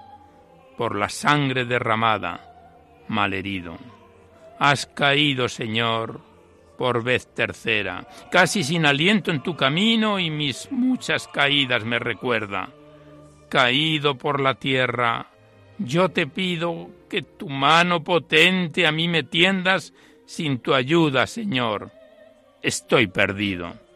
por 0.77 0.95
la 0.95 1.09
sangre 1.09 1.65
derramada, 1.65 3.01
malherido. 3.07 3.96
Has 4.59 4.85
caído, 4.85 5.49
Señor, 5.49 6.19
por 6.77 7.03
vez 7.03 7.27
tercera, 7.33 8.07
casi 8.31 8.63
sin 8.63 8.85
aliento 8.85 9.31
en 9.31 9.41
tu 9.41 9.55
camino 9.55 10.19
y 10.19 10.29
mis 10.29 10.71
muchas 10.71 11.27
caídas 11.27 11.83
me 11.83 11.99
recuerda. 11.99 12.69
Caído 13.49 14.17
por 14.17 14.41
la 14.41 14.55
tierra, 14.55 15.27
yo 15.77 16.09
te 16.09 16.27
pido 16.27 16.89
que 17.09 17.21
tu 17.21 17.49
mano 17.49 18.03
potente 18.03 18.85
a 18.85 18.91
mí 18.91 19.07
me 19.07 19.23
tiendas 19.23 19.93
sin 20.25 20.59
tu 20.59 20.73
ayuda, 20.73 21.25
Señor. 21.27 21.91
Estoy 22.61 23.07
perdido. 23.07 23.86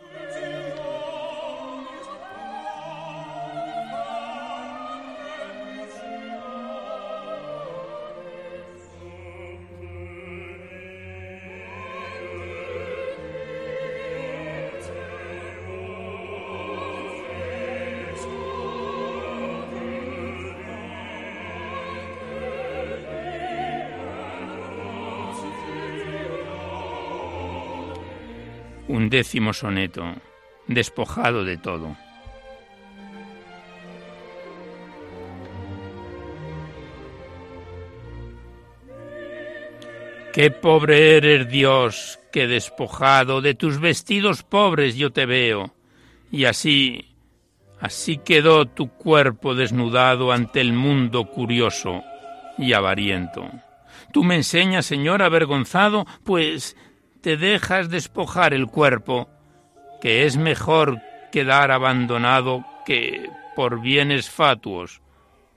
Décimo 29.12 29.54
soneto, 29.54 30.15
despojado 30.67 31.43
de 31.43 31.58
todo. 31.58 31.95
Qué 40.34 40.50
pobre 40.50 41.17
eres, 41.17 41.50
Dios, 41.50 42.19
que 42.32 42.47
despojado 42.47 43.41
de 43.41 43.54
tus 43.54 43.82
vestidos 43.82 44.43
pobres 44.43 44.95
yo 44.95 45.12
te 45.12 45.26
veo, 45.26 45.74
y 46.32 46.45
así, 46.45 47.13
así 47.82 48.17
quedó 48.17 48.65
tu 48.65 48.88
cuerpo 48.88 49.56
desnudado 49.56 50.32
ante 50.32 50.62
el 50.62 50.71
mundo 50.71 51.26
curioso 51.26 52.02
y 52.58 52.71
avariento. 52.71 53.52
Tú 54.13 54.24
me 54.24 54.36
enseñas, 54.36 54.86
Señor, 54.86 55.21
avergonzado, 55.21 56.06
pues 56.24 56.78
te 57.21 57.38
dejas 57.38 57.89
despojar 57.89 58.53
el 58.53 58.67
cuerpo, 58.67 59.29
que 60.01 60.25
es 60.25 60.38
mejor 60.38 60.99
quedar 61.31 61.71
abandonado 61.71 62.65
que, 62.86 63.29
por 63.55 63.81
bienes 63.81 64.29
fatuos, 64.29 65.01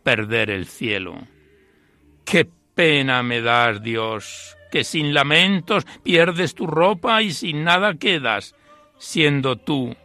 perder 0.03 0.50
el 0.50 0.66
cielo. 0.66 1.16
Qué 2.24 2.48
pena 2.74 3.22
me 3.22 3.40
das, 3.40 3.83
Dios, 3.83 4.57
que 4.70 4.85
sin 4.85 5.14
lamentos 5.14 5.87
pierdes 6.03 6.55
tu 6.55 6.66
ropa 6.66 7.22
y 7.22 7.33
sin 7.33 7.64
nada 7.64 7.94
quedas, 7.94 8.55
siendo 8.98 9.57
tú 9.57 9.96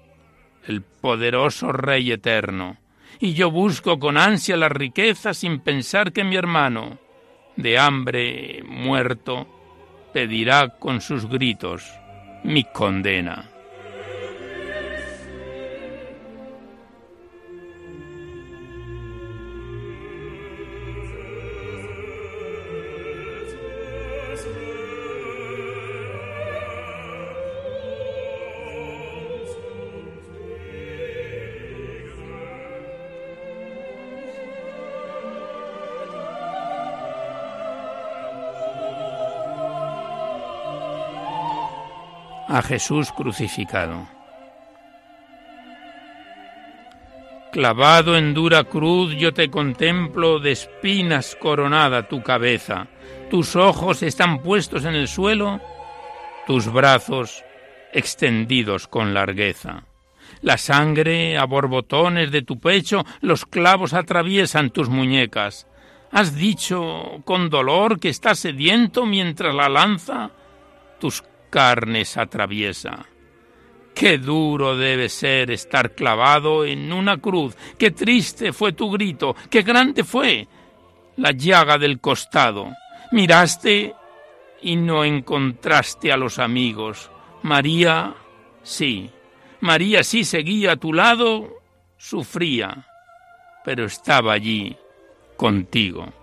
el 0.66 0.82
poderoso 0.82 1.72
Rey 1.72 2.12
eterno. 2.12 2.78
Y 3.20 3.34
yo 3.34 3.52
busco 3.52 4.00
con 4.00 4.18
ansia 4.18 4.56
la 4.56 4.70
riqueza 4.70 5.34
sin 5.34 5.60
pensar 5.60 6.14
que 6.14 6.24
mi 6.24 6.38
hermano, 6.38 7.00
de 7.58 7.78
hambre 7.78 8.64
muerto, 8.66 9.59
pedirá 10.14 10.70
con 10.70 11.02
sus 11.02 11.28
gritos 11.28 12.00
mi 12.44 12.64
condena. 12.64 13.50
Jesús 42.62 43.12
crucificado. 43.12 44.08
Clavado 47.52 48.16
en 48.16 48.36
dura 48.36 48.64
cruz 48.64 49.16
yo 49.16 49.34
te 49.34 49.50
contemplo, 49.50 50.40
de 50.40 50.52
espinas 50.52 51.36
coronada 51.36 52.08
tu 52.08 52.22
cabeza, 52.22 52.88
tus 53.32 53.56
ojos 53.56 54.04
están 54.04 54.44
puestos 54.44 54.86
en 54.86 54.94
el 54.94 55.08
suelo, 55.08 55.60
tus 56.46 56.72
brazos 56.72 57.44
extendidos 57.92 58.88
con 58.88 59.14
largueza. 59.16 59.84
La 60.42 60.58
sangre 60.58 61.38
a 61.38 61.46
borbotones 61.46 62.32
de 62.32 62.44
tu 62.44 62.60
pecho, 62.60 63.04
los 63.22 63.46
clavos 63.46 63.94
atraviesan 63.94 64.70
tus 64.70 64.88
muñecas. 64.88 65.68
Has 66.12 66.36
dicho 66.36 67.22
con 67.26 67.50
dolor 67.50 68.00
que 68.00 68.10
estás 68.10 68.40
sediento 68.40 69.06
mientras 69.06 69.54
la 69.54 69.70
lanza 69.70 70.32
tus 71.00 71.24
carnes 71.50 72.18
atraviesa. 72.18 73.06
Qué 73.94 74.18
duro 74.18 74.78
debe 74.78 75.10
ser 75.10 75.52
estar 75.52 75.94
clavado 75.94 76.64
en 76.64 76.94
una 76.94 77.18
cruz, 77.18 77.58
qué 77.78 77.92
triste 77.92 78.54
fue 78.54 78.74
tu 78.74 78.90
grito, 78.90 79.36
qué 79.50 79.62
grande 79.62 80.04
fue 80.04 80.48
la 81.18 81.32
llaga 81.32 81.78
del 81.78 82.00
costado. 82.00 82.72
Miraste 83.12 83.94
y 84.62 84.76
no 84.76 85.04
encontraste 85.04 86.12
a 86.12 86.18
los 86.18 86.40
amigos. 86.40 87.12
María, 87.42 88.16
sí, 88.64 89.10
María 89.62 90.04
sí 90.04 90.24
seguía 90.24 90.74
a 90.74 90.78
tu 90.78 90.94
lado, 90.94 91.62
sufría, 91.98 92.88
pero 93.66 93.86
estaba 93.86 94.34
allí 94.34 94.78
contigo. 95.36 96.14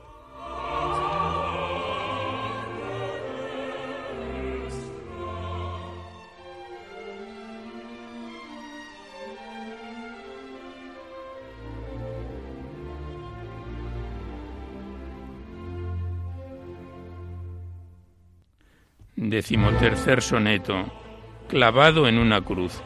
Decimotercer 19.17 20.21
soneto, 20.21 20.85
clavado 21.49 22.07
en 22.07 22.19
una 22.19 22.43
cruz. 22.43 22.83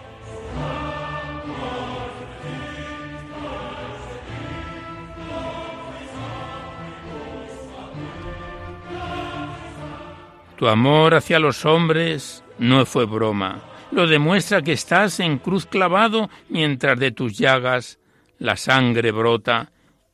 Tu 10.57 10.69
amor 10.69 11.17
hacia 11.17 11.41
los 11.41 11.65
hombres 11.65 12.45
no 12.61 12.87
fue 12.87 13.07
broma, 13.07 13.59
lo 13.91 14.07
demuestra 14.07 14.63
que 14.63 14.73
estás 14.73 15.19
en 15.19 15.39
cruz 15.39 15.67
clavado 15.67 16.31
mientras 16.49 16.97
de 16.97 17.11
tus 17.11 17.37
llagas 17.37 17.99
la 18.39 18.57
sangre 18.57 19.11
brota 19.11 19.73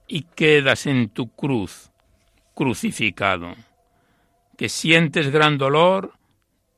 y 0.09 0.23
quedas 0.23 0.87
en 0.87 1.11
tu 1.11 1.29
cruz 1.29 1.91
crucificado 2.55 3.55
que 4.57 4.69
sientes 4.69 5.31
gran 5.31 5.59
dolor, 5.59 6.13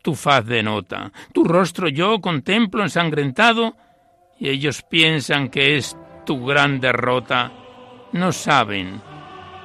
tu 0.03 0.15
faz 0.15 0.45
denota. 0.47 1.13
Tu 1.33 1.45
rostro 1.45 1.89
yo 1.89 2.21
contemplo 2.21 2.83
ensangrentado 2.83 3.77
y 4.39 4.49
ellos 4.49 4.83
piensan 4.83 5.49
que 5.49 5.77
es 5.77 5.97
tu 6.25 6.45
gran 6.45 6.81
derrota. 6.81 7.53
No 8.13 8.33
saben, 8.33 9.01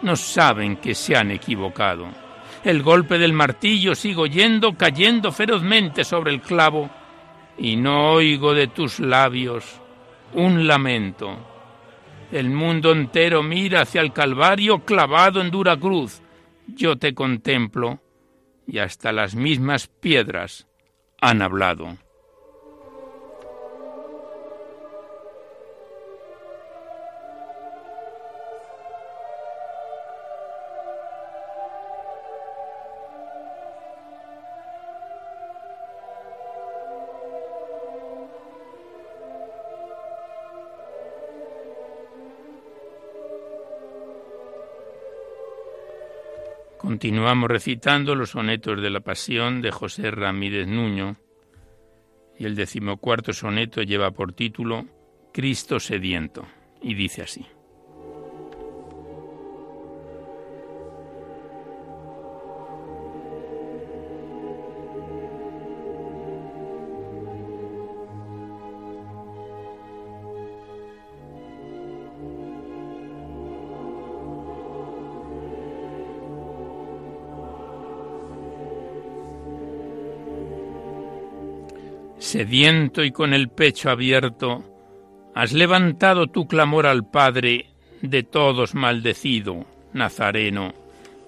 no 0.02 0.16
saben 0.16 0.78
que 0.78 0.96
se 0.96 1.16
han 1.16 1.32
equivocado. 1.32 2.08
El 2.64 2.82
golpe 2.82 3.18
del 3.18 3.34
martillo 3.34 3.96
sigo 3.96 4.26
yendo, 4.26 4.78
cayendo 4.78 5.32
ferozmente 5.32 6.04
sobre 6.04 6.32
el 6.32 6.42
clavo, 6.42 6.90
y 7.58 7.76
no 7.76 8.14
oigo 8.14 8.54
de 8.54 8.68
tus 8.68 9.00
labios 9.00 9.82
un 10.34 10.68
lamento. 10.68 11.38
El 12.32 12.50
mundo 12.50 12.92
entero 12.92 13.44
mira 13.44 13.82
hacia 13.82 14.02
el 14.02 14.12
Calvario 14.12 14.80
clavado 14.80 15.42
en 15.42 15.52
dura 15.52 15.78
cruz. 15.78 16.22
Yo 16.68 16.98
te 16.98 17.14
contemplo 17.14 18.00
y 18.68 18.80
hasta 18.80 19.12
las 19.12 19.36
mismas 19.36 19.88
piedras 19.88 20.68
han 21.20 21.42
hablado. 21.42 21.98
Continuamos 46.94 47.50
recitando 47.50 48.14
los 48.14 48.30
sonetos 48.30 48.80
de 48.80 48.92
la 48.92 49.00
Pasión 49.00 49.64
de 49.64 49.72
José 49.72 50.12
Ramírez 50.12 50.68
Nuño, 50.68 51.18
Y 52.38 52.46
el 52.46 52.54
decimocuarto 52.54 53.34
soneto 53.34 53.82
lleva 53.82 54.12
por 54.12 54.34
título 54.34 54.86
Cristo 55.34 55.80
sediento 55.80 56.46
y 56.84 56.94
dice 56.94 57.24
así. 57.24 57.48
Sediento 82.34 83.04
y 83.04 83.12
con 83.12 83.32
el 83.36 83.50
pecho 83.50 83.92
abierto, 83.92 84.64
has 85.36 85.54
levantado 85.54 86.26
tu 86.26 86.48
clamor 86.48 86.88
al 86.88 87.08
Padre 87.08 87.68
de 88.02 88.24
todos 88.24 88.74
maldecido, 88.74 89.68
Nazareno, 89.94 90.74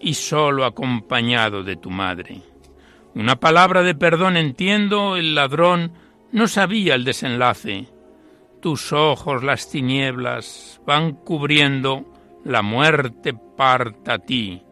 y 0.01 0.15
solo 0.15 0.65
acompañado 0.65 1.61
de 1.61 1.75
tu 1.75 1.91
madre. 1.91 2.41
Una 3.13 3.35
palabra 3.35 3.83
de 3.83 3.93
perdón 3.93 4.35
entiendo, 4.35 5.15
el 5.15 5.35
ladrón 5.35 5.91
no 6.31 6.47
sabía 6.47 6.95
el 6.95 7.03
desenlace. 7.03 7.87
Tus 8.59 8.91
ojos 8.91 9.43
las 9.43 9.69
tinieblas 9.69 10.81
van 10.87 11.11
cubriendo, 11.11 12.11
la 12.43 12.63
muerte 12.63 13.35
parta 13.55 14.13
a 14.13 14.17
ti, 14.17 14.63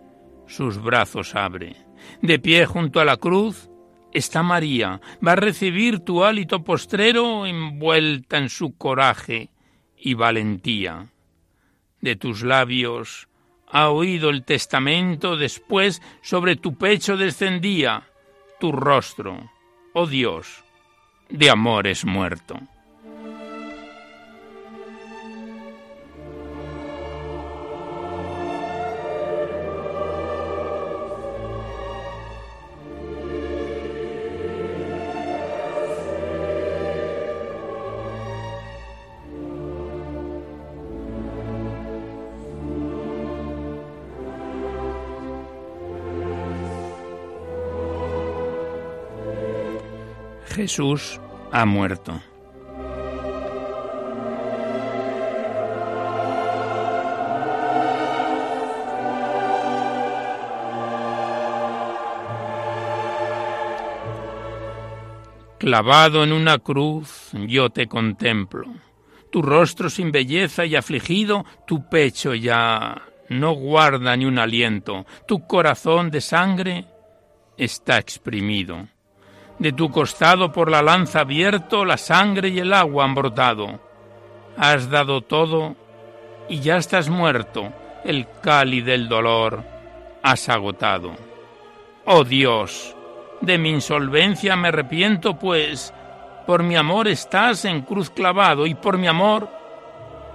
sus 0.48 0.82
brazos 0.82 1.36
abre. 1.36 1.76
De 2.24 2.40
pie 2.40 2.66
junto 2.66 3.00
a 3.00 3.06
la 3.06 3.18
cruz, 3.18 3.70
está 4.14 4.44
María, 4.44 5.02
va 5.26 5.34
a 5.34 5.36
recibir 5.36 6.00
tu 6.00 6.24
hálito 6.24 6.64
postrero 6.64 7.46
envuelta 7.46 8.38
en 8.38 8.50
su 8.50 8.78
coraje 8.78 9.50
y 9.98 10.14
valentía. 10.14 11.08
De 12.02 12.16
tus 12.16 12.44
labios 12.44 13.28
ha 13.68 13.90
oído 13.90 14.30
el 14.30 14.44
testamento, 14.44 15.36
después 15.36 16.02
sobre 16.22 16.56
tu 16.56 16.78
pecho 16.78 17.18
descendía 17.18 18.08
tu 18.60 18.72
rostro, 18.72 19.50
oh 19.94 20.06
Dios, 20.06 20.64
de 21.30 21.50
amores 21.50 22.06
muerto. 22.06 22.60
Jesús 50.64 51.20
ha 51.52 51.66
muerto. 51.66 52.22
Clavado 65.60 66.24
en 66.24 66.32
una 66.32 66.60
cruz 66.60 67.32
yo 67.34 67.70
te 67.70 67.88
contemplo, 67.88 68.64
tu 69.32 69.42
rostro 69.42 69.90
sin 69.90 70.14
belleza 70.14 70.66
y 70.66 70.78
afligido, 70.78 71.46
tu 71.68 71.90
pecho 71.90 72.34
ya 72.34 73.02
no 73.28 73.52
guarda 73.52 74.16
ni 74.16 74.24
un 74.24 74.40
aliento, 74.40 75.06
tu 75.28 75.46
corazón 75.46 76.10
de 76.10 76.22
sangre 76.22 76.86
está 77.58 77.98
exprimido. 77.98 78.93
De 79.60 79.72
tu 79.72 79.92
costado 79.92 80.52
por 80.52 80.70
la 80.70 80.82
lanza 80.82 81.22
abierto 81.22 81.86
la 81.86 81.98
sangre 81.98 82.50
y 82.50 82.60
el 82.60 82.74
agua 82.74 83.06
han 83.06 83.16
brotado. 83.16 83.80
Has 84.58 84.90
dado 84.90 85.22
todo 85.22 85.76
y 86.50 86.60
ya 86.60 86.78
estás 86.78 87.10
muerto, 87.10 87.72
el 88.04 88.28
cáliz 88.42 88.86
del 88.86 89.08
dolor 89.08 89.64
has 90.22 90.50
agotado. 90.50 91.14
Oh 92.06 92.24
Dios, 92.24 92.96
de 93.42 93.58
mi 93.58 93.70
insolvencia 93.70 94.56
me 94.56 94.70
arrepiento, 94.70 95.38
pues 95.38 95.94
por 96.46 96.64
mi 96.64 96.76
amor 96.76 97.08
estás 97.08 97.66
en 97.66 97.82
cruz 97.82 98.10
clavado 98.10 98.66
y 98.66 98.76
por 98.76 98.98
mi 98.98 99.08
amor, 99.08 99.50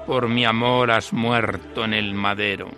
por 0.06 0.28
mi 0.28 0.44
amor 0.44 0.90
has 0.90 1.12
muerto 1.12 1.84
en 1.84 1.94
el 1.94 2.14
madero. 2.14 2.68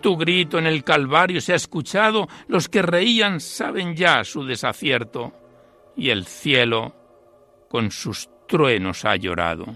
Tu 0.00 0.16
grito 0.16 0.58
en 0.58 0.66
el 0.66 0.82
Calvario 0.82 1.40
se 1.40 1.52
ha 1.52 1.56
escuchado, 1.56 2.28
los 2.48 2.68
que 2.68 2.82
reían 2.82 3.40
saben 3.40 3.94
ya 3.94 4.24
su 4.24 4.44
desacierto 4.44 5.32
y 6.00 6.08
el 6.08 6.24
cielo 6.24 6.94
con 7.68 7.90
sus 7.90 8.30
truenos 8.48 9.04
ha 9.04 9.16
llorado. 9.16 9.66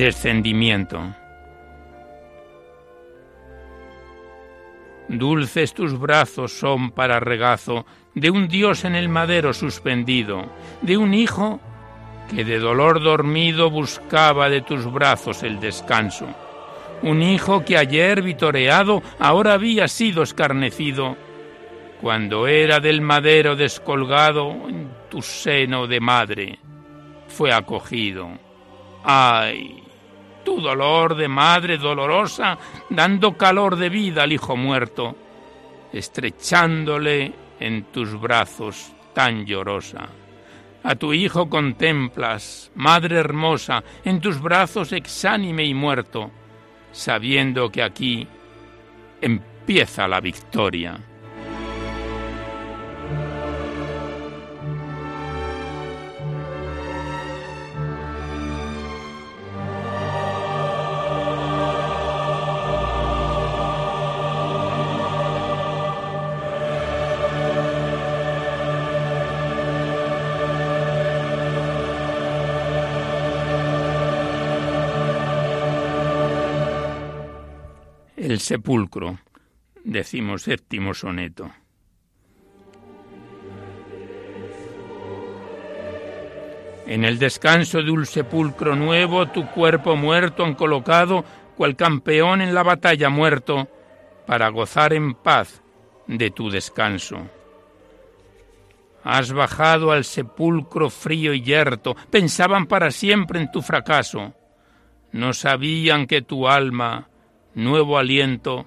Descendimiento. 0.00 1.14
Dulces 5.08 5.74
tus 5.74 5.98
brazos 5.98 6.52
son 6.52 6.90
para 6.92 7.20
regazo 7.20 7.84
de 8.14 8.30
un 8.30 8.48
Dios 8.48 8.84
en 8.86 8.94
el 8.94 9.10
madero 9.10 9.52
suspendido, 9.52 10.46
de 10.80 10.96
un 10.96 11.12
hijo 11.12 11.60
que 12.30 12.44
de 12.44 12.58
dolor 12.58 13.02
dormido 13.02 13.70
buscaba 13.70 14.48
de 14.48 14.62
tus 14.62 14.90
brazos 14.90 15.42
el 15.42 15.60
descanso, 15.60 16.28
un 17.02 17.20
hijo 17.22 17.62
que 17.64 17.76
ayer 17.76 18.22
vitoreado 18.22 19.02
ahora 19.18 19.52
había 19.52 19.86
sido 19.86 20.22
escarnecido, 20.22 21.16
cuando 22.00 22.46
era 22.46 22.80
del 22.80 23.02
madero 23.02 23.54
descolgado 23.54 24.50
en 24.66 24.88
tu 25.10 25.20
seno 25.20 25.86
de 25.86 26.00
madre 26.00 26.58
fue 27.28 27.52
acogido. 27.52 28.30
¡Ay! 29.04 29.89
Tu 30.44 30.60
dolor 30.60 31.14
de 31.16 31.28
madre 31.28 31.78
dolorosa, 31.78 32.58
dando 32.88 33.36
calor 33.36 33.76
de 33.76 33.88
vida 33.88 34.22
al 34.22 34.32
hijo 34.32 34.56
muerto, 34.56 35.16
estrechándole 35.92 37.32
en 37.58 37.84
tus 37.84 38.18
brazos 38.18 38.92
tan 39.12 39.44
llorosa. 39.46 40.08
A 40.82 40.94
tu 40.94 41.12
hijo 41.12 41.50
contemplas, 41.50 42.70
madre 42.74 43.16
hermosa, 43.16 43.84
en 44.04 44.20
tus 44.20 44.40
brazos 44.40 44.92
exánime 44.92 45.64
y 45.64 45.74
muerto, 45.74 46.30
sabiendo 46.92 47.70
que 47.70 47.82
aquí 47.82 48.26
empieza 49.20 50.08
la 50.08 50.20
victoria. 50.20 50.98
Sepulcro, 78.40 79.18
decimos 79.84 80.42
séptimo 80.42 80.94
soneto. 80.94 81.50
En 86.86 87.04
el 87.04 87.20
descanso 87.20 87.82
de 87.82 87.90
un 87.92 88.04
sepulcro 88.04 88.74
nuevo, 88.74 89.28
tu 89.28 89.46
cuerpo 89.46 89.94
muerto 89.94 90.44
han 90.44 90.54
colocado, 90.54 91.24
cual 91.56 91.76
campeón 91.76 92.40
en 92.40 92.52
la 92.52 92.64
batalla 92.64 93.08
muerto, 93.10 93.68
para 94.26 94.48
gozar 94.48 94.92
en 94.92 95.14
paz 95.14 95.62
de 96.08 96.30
tu 96.30 96.50
descanso. 96.50 97.28
Has 99.04 99.32
bajado 99.32 99.92
al 99.92 100.04
sepulcro 100.04 100.90
frío 100.90 101.32
y 101.32 101.42
yerto, 101.42 101.94
pensaban 102.10 102.66
para 102.66 102.90
siempre 102.90 103.40
en 103.40 103.52
tu 103.52 103.62
fracaso. 103.62 104.34
no 105.12 105.32
sabían 105.32 106.06
que 106.06 106.22
tu 106.22 106.48
alma, 106.48 107.09
nuevo 107.54 107.98
aliento, 107.98 108.66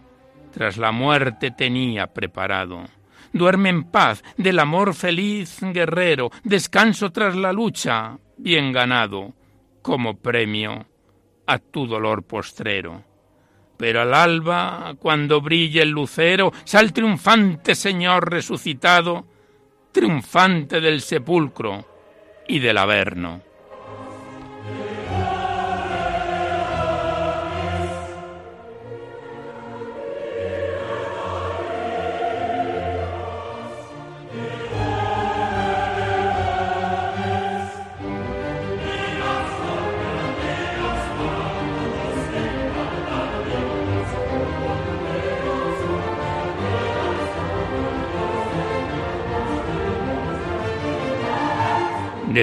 tras 0.51 0.77
la 0.77 0.91
muerte 0.91 1.51
tenía 1.51 2.07
preparado. 2.07 2.83
Duerme 3.31 3.69
en 3.69 3.83
paz, 3.85 4.23
del 4.37 4.59
amor 4.59 4.93
feliz, 4.93 5.59
guerrero, 5.61 6.29
descanso 6.43 7.11
tras 7.11 7.35
la 7.35 7.51
lucha, 7.51 8.17
bien 8.37 8.71
ganado, 8.71 9.33
como 9.81 10.17
premio 10.17 10.85
a 11.47 11.57
tu 11.59 11.87
dolor 11.87 12.23
postrero. 12.23 13.03
Pero 13.77 14.01
al 14.01 14.13
alba, 14.13 14.95
cuando 14.99 15.41
brille 15.41 15.81
el 15.81 15.89
lucero, 15.89 16.53
sal 16.63 16.93
triunfante 16.93 17.75
Señor 17.75 18.29
resucitado, 18.31 19.25
triunfante 19.91 20.79
del 20.79 21.01
sepulcro 21.01 21.85
y 22.47 22.59
del 22.59 22.77
averno. 22.77 23.41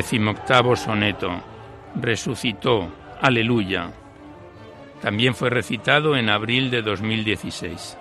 Decimoctavo 0.01 0.77
soneto. 0.77 1.31
Resucitó. 1.95 2.91
Aleluya. 3.21 3.93
También 5.03 5.35
fue 5.35 5.51
recitado 5.51 6.17
en 6.17 6.31
abril 6.31 6.71
de 6.71 6.81
2016. 6.81 7.99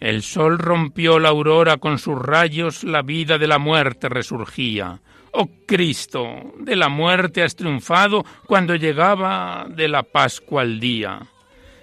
El 0.00 0.22
sol 0.22 0.58
rompió 0.58 1.18
la 1.18 1.28
aurora 1.28 1.76
con 1.76 1.98
sus 1.98 2.18
rayos, 2.18 2.84
la 2.84 3.02
vida 3.02 3.36
de 3.36 3.48
la 3.48 3.58
muerte 3.58 4.08
resurgía. 4.08 5.02
Oh 5.32 5.46
Cristo, 5.66 6.26
de 6.58 6.74
la 6.74 6.88
muerte 6.88 7.42
has 7.42 7.54
triunfado 7.54 8.24
cuando 8.46 8.76
llegaba 8.76 9.66
de 9.68 9.88
la 9.88 10.04
Pascua 10.04 10.62
al 10.62 10.80
día. 10.80 11.20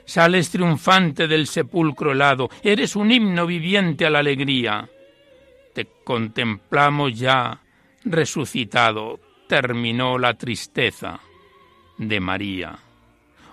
Sales 0.06 0.50
triunfante 0.50 1.28
del 1.28 1.48
sepulcro 1.48 2.12
helado, 2.12 2.50
eres 2.62 2.96
un 2.96 3.12
himno 3.12 3.46
viviente 3.46 4.06
a 4.06 4.10
la 4.10 4.20
alegría. 4.20 4.90
Te 5.74 5.88
contemplamos 6.04 7.18
ya 7.18 7.62
resucitado, 8.04 9.20
terminó 9.48 10.18
la 10.18 10.34
tristeza 10.34 11.20
de 11.98 12.20
María. 12.20 12.78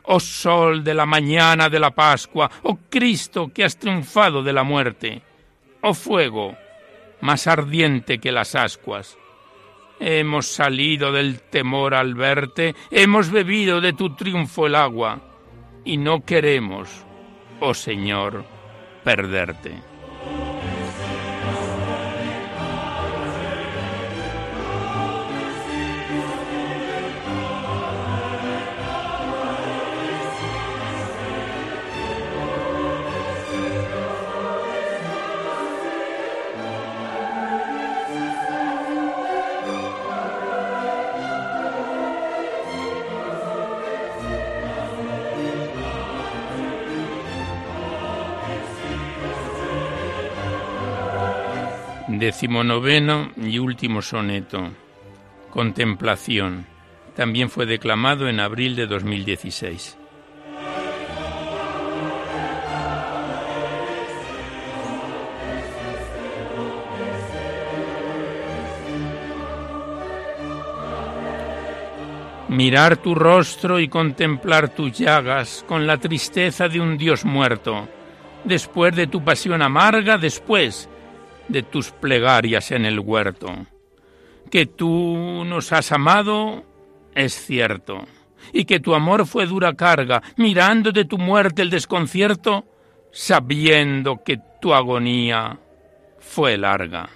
Oh 0.02 0.18
sol 0.18 0.82
de 0.82 0.94
la 0.94 1.06
mañana 1.06 1.68
de 1.68 1.78
la 1.78 1.92
Pascua, 1.92 2.50
oh 2.64 2.78
Cristo 2.88 3.52
que 3.54 3.64
has 3.64 3.76
triunfado 3.76 4.42
de 4.42 4.52
la 4.52 4.64
muerte, 4.64 5.22
oh 5.82 5.94
fuego 5.94 6.56
más 7.20 7.46
ardiente 7.46 8.18
que 8.18 8.32
las 8.32 8.56
ascuas. 8.56 9.16
Hemos 10.00 10.46
salido 10.46 11.12
del 11.12 11.42
temor 11.42 11.94
al 11.94 12.14
verte, 12.14 12.74
hemos 12.90 13.30
bebido 13.30 13.80
de 13.80 13.92
tu 13.92 14.16
triunfo 14.16 14.66
el 14.66 14.74
agua 14.74 15.29
y 15.84 15.96
no 15.96 16.24
queremos, 16.24 16.88
oh 17.60 17.74
Señor, 17.74 18.44
perderte. 19.04 19.89
Decimonoveno 52.30 53.32
y 53.36 53.58
último 53.58 54.02
soneto. 54.02 54.70
Contemplación. 55.50 56.64
También 57.16 57.50
fue 57.50 57.66
declamado 57.66 58.28
en 58.28 58.38
abril 58.38 58.76
de 58.76 58.86
2016. 58.86 59.98
Mirar 72.48 72.96
tu 72.98 73.16
rostro 73.16 73.80
y 73.80 73.88
contemplar 73.88 74.68
tus 74.68 74.96
llagas 74.96 75.64
con 75.66 75.84
la 75.84 75.98
tristeza 75.98 76.68
de 76.68 76.80
un 76.80 76.96
Dios 76.96 77.24
muerto. 77.24 77.88
Después 78.44 78.94
de 78.94 79.08
tu 79.08 79.24
pasión 79.24 79.62
amarga, 79.62 80.16
después 80.16 80.88
de 81.50 81.62
tus 81.62 81.90
plegarias 81.90 82.70
en 82.70 82.84
el 82.84 83.00
huerto. 83.00 83.48
Que 84.50 84.66
tú 84.66 85.44
nos 85.44 85.72
has 85.72 85.92
amado 85.92 86.64
es 87.14 87.34
cierto, 87.34 88.06
y 88.52 88.64
que 88.64 88.80
tu 88.80 88.94
amor 88.94 89.26
fue 89.26 89.46
dura 89.46 89.74
carga, 89.74 90.22
mirando 90.36 90.92
de 90.92 91.04
tu 91.04 91.18
muerte 91.18 91.62
el 91.62 91.70
desconcierto, 91.70 92.64
sabiendo 93.10 94.22
que 94.24 94.40
tu 94.60 94.72
agonía 94.72 95.58
fue 96.18 96.56
larga. 96.56 97.10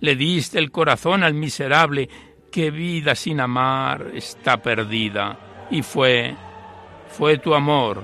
Le 0.00 0.16
diste 0.16 0.58
el 0.58 0.70
corazón 0.70 1.22
al 1.22 1.34
miserable, 1.34 2.08
que 2.50 2.70
vida 2.70 3.14
sin 3.14 3.40
amar 3.40 4.12
está 4.14 4.62
perdida, 4.62 5.66
y 5.70 5.82
fue, 5.82 6.34
fue 7.08 7.38
tu 7.38 7.54
amor 7.54 8.02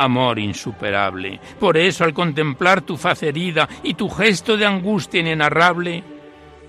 amor 0.00 0.38
insuperable. 0.38 1.38
Por 1.58 1.76
eso 1.76 2.04
al 2.04 2.14
contemplar 2.14 2.80
tu 2.80 2.96
faz 2.96 3.22
herida 3.22 3.68
y 3.82 3.94
tu 3.94 4.08
gesto 4.08 4.56
de 4.56 4.66
angustia 4.66 5.20
inenarrable, 5.20 6.02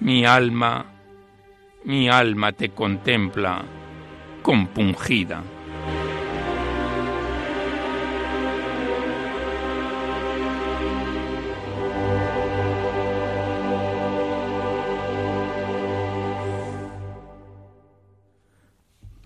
mi 0.02 0.26
alma, 0.26 0.86
mi 1.86 2.10
alma 2.10 2.52
te 2.52 2.70
contempla 2.70 3.64
compungida. 4.42 5.42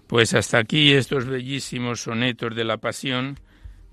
Pues 0.07 0.35
hasta 0.35 0.59
aquí 0.59 0.93
estos 0.93 1.25
bellísimos 1.25 2.01
sonetos 2.01 2.55
de 2.55 2.63
la 2.63 2.77
Pasión 2.77 3.39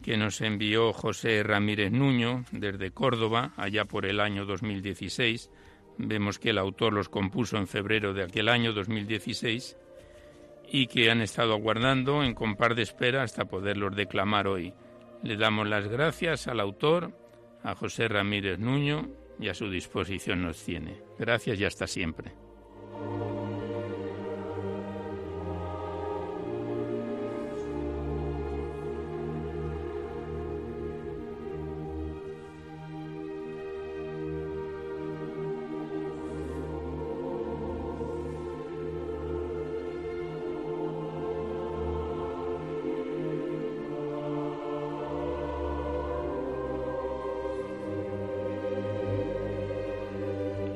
que 0.02 0.16
nos 0.16 0.40
envió 0.40 0.92
José 0.92 1.42
Ramírez 1.42 1.92
Nuño 1.92 2.44
desde 2.50 2.90
Córdoba, 2.90 3.52
allá 3.56 3.84
por 3.84 4.04
el 4.04 4.20
año 4.20 4.44
2016. 4.44 5.50
Vemos 5.98 6.38
que 6.38 6.50
el 6.50 6.58
autor 6.58 6.92
los 6.92 7.08
compuso 7.08 7.56
en 7.56 7.68
febrero 7.68 8.12
de 8.12 8.24
aquel 8.24 8.48
año 8.48 8.72
2016 8.72 9.76
y 10.70 10.86
que 10.86 11.10
han 11.10 11.20
estado 11.20 11.52
aguardando 11.52 12.24
en 12.24 12.34
compar 12.34 12.74
de 12.74 12.82
espera 12.82 13.22
hasta 13.22 13.44
poderlos 13.44 13.94
declamar 13.94 14.48
hoy. 14.48 14.74
Le 15.22 15.36
damos 15.36 15.68
las 15.68 15.86
gracias 15.86 16.48
al 16.48 16.60
autor, 16.60 17.12
a 17.62 17.74
José 17.74 18.08
Ramírez 18.08 18.58
Nuño, 18.58 19.08
y 19.38 19.48
a 19.48 19.54
su 19.54 19.70
disposición 19.70 20.42
nos 20.42 20.62
tiene. 20.64 21.00
Gracias 21.18 21.58
y 21.60 21.64
hasta 21.64 21.86
siempre. 21.86 22.32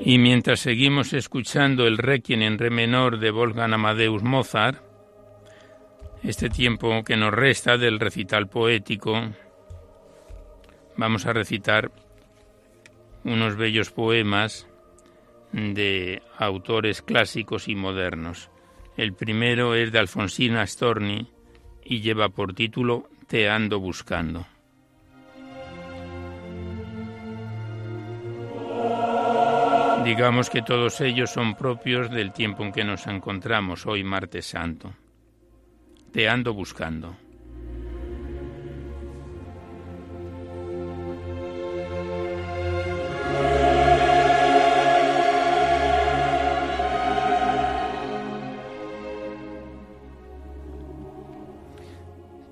Y 0.09 0.19
mientras 0.19 0.61
seguimos 0.61 1.13
escuchando 1.15 1.85
el 1.89 1.99
Requiem 1.99 2.43
en 2.43 2.59
re 2.59 2.71
menor 2.71 3.19
de 3.19 3.33
Wolfgang 3.33 3.75
Amadeus 3.75 4.23
Mozart, 4.23 4.81
este 6.23 6.49
tiempo 6.49 7.03
que 7.03 7.17
nos 7.17 7.35
resta 7.35 7.77
del 7.77 7.99
recital 7.99 8.49
poético, 8.49 9.21
vamos 10.97 11.27
a 11.27 11.33
recitar 11.33 11.91
unos 13.25 13.57
bellos 13.57 13.91
poemas 13.91 14.69
de 15.51 16.23
autores 16.39 17.03
clásicos 17.03 17.67
y 17.67 17.75
modernos. 17.75 18.49
El 18.97 19.13
primero 19.13 19.75
es 19.75 19.91
de 19.91 19.99
Alfonsina 19.99 20.65
Storni 20.69 21.33
y 21.85 22.01
lleva 22.01 22.29
por 22.29 22.55
título 22.55 23.09
Te 23.27 23.51
ando 23.51 23.81
buscando. 23.81 24.47
Digamos 30.07 30.51
que 30.51 30.63
todos 30.63 31.01
ellos 31.01 31.31
son 31.31 31.57
propios 31.57 32.13
del 32.13 32.33
tiempo 32.33 32.63
en 32.63 32.71
que 32.71 32.85
nos 32.85 33.09
encontramos 33.09 33.87
hoy 33.87 34.05
martes 34.05 34.47
santo. 34.47 34.95
Te 36.13 36.29
ando 36.29 36.55
buscando. 36.55 37.17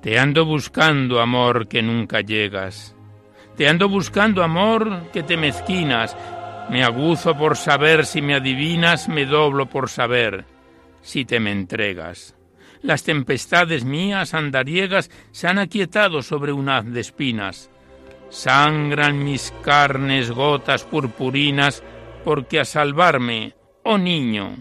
Te 0.03 0.19
ando 0.19 0.45
buscando, 0.45 1.21
amor, 1.21 1.69
que 1.69 1.83
nunca 1.83 2.21
llegas. 2.21 2.97
Te 3.57 3.69
ando 3.69 3.89
buscando, 3.89 4.43
amor, 4.43 5.13
que 5.13 5.23
te 5.23 5.37
mezquinas. 5.37 6.17
Me 6.71 6.83
aguzo 6.83 7.37
por 7.37 7.57
saber 7.57 8.07
si 8.07 8.23
me 8.23 8.35
adivinas, 8.35 9.09
me 9.09 9.27
doblo 9.27 9.67
por 9.67 9.91
saber 9.91 10.45
si 11.03 11.25
te 11.25 11.39
me 11.39 11.53
entregas. 11.53 12.35
Las 12.83 13.05
tempestades 13.05 13.85
mías 13.85 14.35
andariegas 14.35 15.11
se 15.31 15.47
han 15.47 15.59
aquietado 15.59 16.23
sobre 16.23 16.53
un 16.53 16.69
haz 16.69 16.85
de 16.87 17.01
espinas. 17.01 17.71
Sangran 18.31 19.23
mis 19.23 19.53
carnes 19.63 20.31
gotas 20.31 20.85
purpurinas, 20.85 21.83
porque 22.25 22.59
a 22.61 22.65
salvarme, 22.65 23.55
oh 23.85 23.99
niño, 23.99 24.57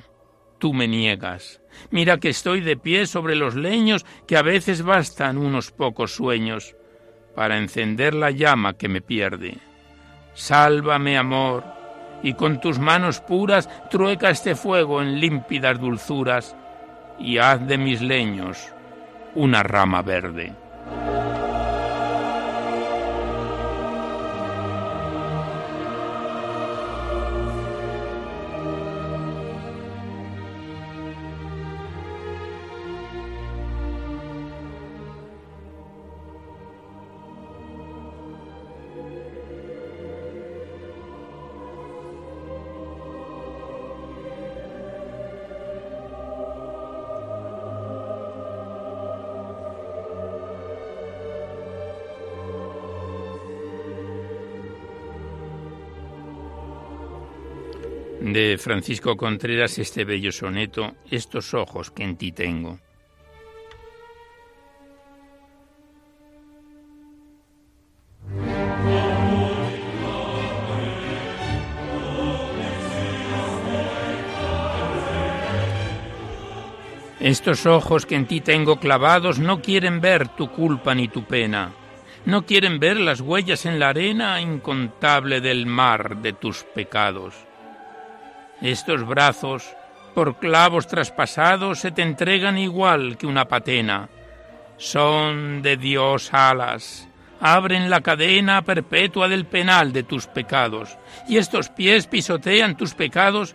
tú 0.60 0.74
me 0.74 0.88
niegas. 0.88 1.62
Mira 1.90 2.20
que 2.20 2.30
estoy 2.30 2.62
de 2.62 2.78
pie 2.78 3.08
sobre 3.08 3.36
los 3.36 3.56
leños 3.56 4.06
que 4.28 4.38
a 4.38 4.42
veces 4.42 4.84
bastan 4.84 5.38
unos 5.38 5.72
pocos 5.72 6.14
sueños 6.14 6.76
para 7.36 7.58
encender 7.58 8.14
la 8.14 8.32
llama 8.32 8.74
que 8.74 8.90
me 8.90 9.02
pierde. 9.02 9.58
Sálvame, 10.34 11.18
amor, 11.18 11.64
y 12.24 12.34
con 12.34 12.60
tus 12.60 12.80
manos 12.80 13.20
puras 13.20 13.70
trueca 13.92 14.32
este 14.32 14.56
fuego 14.56 15.02
en 15.02 15.20
límpidas 15.20 15.80
dulzuras 15.80 16.56
y 17.20 17.38
haz 17.38 17.68
de 17.68 17.78
mis 17.78 18.02
leños 18.02 18.74
una 19.36 19.62
rama 19.62 20.02
verde. 20.02 20.54
De 58.24 58.58
Francisco 58.58 59.18
Contreras 59.18 59.78
este 59.80 60.06
bello 60.06 60.32
soneto, 60.32 60.96
Estos 61.12 61.54
ojos 61.54 61.92
que 61.92 62.04
en 62.04 62.16
ti 62.16 62.32
tengo. 62.32 62.80
Estos 77.20 77.66
ojos 77.66 78.06
que 78.06 78.16
en 78.16 78.26
ti 78.26 78.40
tengo 78.40 78.80
clavados 78.80 79.40
no 79.40 79.62
quieren 79.62 80.00
ver 80.00 80.30
tu 80.30 80.50
culpa 80.50 80.96
ni 80.96 81.10
tu 81.10 81.26
pena, 81.26 81.74
no 82.26 82.46
quieren 82.46 82.80
ver 82.80 83.02
las 83.02 83.20
huellas 83.20 83.66
en 83.66 83.80
la 83.80 83.90
arena 83.90 84.40
incontable 84.40 85.42
del 85.42 85.66
mar 85.66 86.22
de 86.22 86.32
tus 86.32 86.64
pecados. 86.64 87.34
Estos 88.64 89.06
brazos, 89.06 89.76
por 90.16 90.38
clavos 90.38 90.88
traspasados, 90.88 91.80
se 91.80 91.92
te 91.92 92.02
entregan 92.02 92.58
igual 92.58 93.18
que 93.18 93.28
una 93.28 93.46
patena. 93.46 94.08
Son 94.78 95.62
de 95.62 95.76
Dios 95.76 96.34
alas, 96.34 97.10
abren 97.42 97.90
la 97.90 98.00
cadena 98.00 98.62
perpetua 98.62 99.28
del 99.28 99.46
penal 99.46 99.92
de 99.92 100.04
tus 100.04 100.28
pecados, 100.28 100.98
y 101.28 101.40
estos 101.40 101.68
pies 101.68 102.08
pisotean 102.08 102.78
tus 102.78 102.94
pecados, 102.94 103.54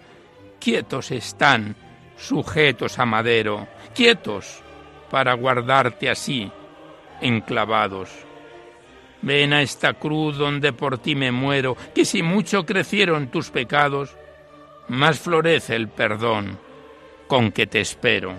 quietos 0.60 1.10
están, 1.10 1.74
sujetos 2.18 2.98
a 2.98 3.06
madero, 3.06 3.66
quietos 3.94 4.62
para 5.10 5.32
guardarte 5.32 6.10
así, 6.10 6.52
enclavados. 7.22 8.10
Ven 9.22 9.54
a 9.54 9.62
esta 9.62 9.94
cruz 9.94 10.36
donde 10.36 10.74
por 10.74 10.98
ti 10.98 11.14
me 11.14 11.32
muero, 11.32 11.78
que 11.94 12.04
si 12.04 12.22
mucho 12.22 12.66
crecieron 12.66 13.28
tus 13.28 13.48
pecados, 13.48 14.14
más 14.88 15.18
florece 15.18 15.76
el 15.76 15.88
perdón 15.88 16.58
con 17.26 17.52
que 17.52 17.66
te 17.66 17.80
espero. 17.80 18.34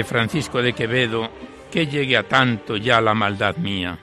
De 0.00 0.04
Francisco 0.04 0.62
de 0.62 0.72
Quevedo, 0.72 1.28
que 1.70 1.86
llegue 1.86 2.16
a 2.16 2.22
tanto 2.22 2.78
ya 2.78 3.02
la 3.02 3.12
maldad 3.12 3.56
mía. 3.56 3.98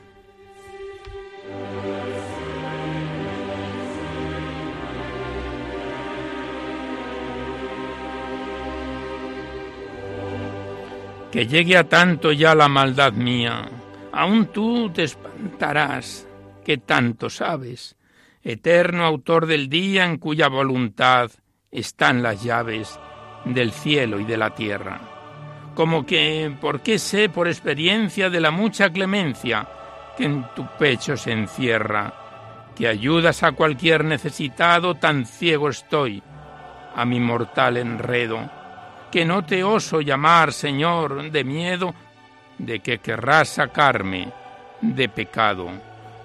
Que 11.32 11.48
llegue 11.48 11.78
a 11.78 11.90
tanto 11.90 12.32
ya 12.32 12.54
la 12.54 12.68
maldad 12.68 13.14
mía, 13.14 13.68
aún 14.12 14.46
tú 14.54 14.92
te 14.92 15.02
espantarás, 15.02 16.28
que 16.64 16.78
tanto 16.78 17.32
sabes, 17.32 17.96
eterno 18.44 19.04
autor 19.04 19.48
del 19.48 19.68
día 19.68 20.06
en 20.06 20.20
cuya 20.20 20.48
voluntad 20.48 21.32
están 21.72 22.22
las 22.22 22.44
llaves 22.44 23.00
del 23.46 23.72
cielo 23.72 24.20
y 24.20 24.26
de 24.26 24.38
la 24.38 24.54
tierra 24.54 25.17
como 25.78 26.08
que, 26.08 26.52
¿por 26.60 26.82
qué 26.82 26.98
sé 26.98 27.30
por 27.30 27.48
experiencia 27.48 28.32
de 28.32 28.42
la 28.42 28.50
mucha 28.50 28.90
clemencia 28.90 29.68
que 30.18 30.24
en 30.24 30.44
tu 30.56 30.66
pecho 30.76 31.16
se 31.16 31.32
encierra, 31.32 32.12
que 32.76 32.88
ayudas 32.88 33.44
a 33.44 33.52
cualquier 33.52 34.04
necesitado, 34.04 34.96
tan 34.96 35.28
ciego 35.28 35.70
estoy 35.70 36.24
a 36.96 37.06
mi 37.06 37.20
mortal 37.20 37.78
enredo, 37.78 38.50
que 39.12 39.24
no 39.24 39.46
te 39.46 39.64
oso 39.64 40.02
llamar, 40.02 40.52
Señor, 40.52 41.30
de 41.30 41.44
miedo 41.44 41.94
de 42.58 42.80
que 42.80 42.98
querrás 42.98 43.50
sacarme 43.50 44.34
de 44.82 45.10
pecado. 45.10 45.70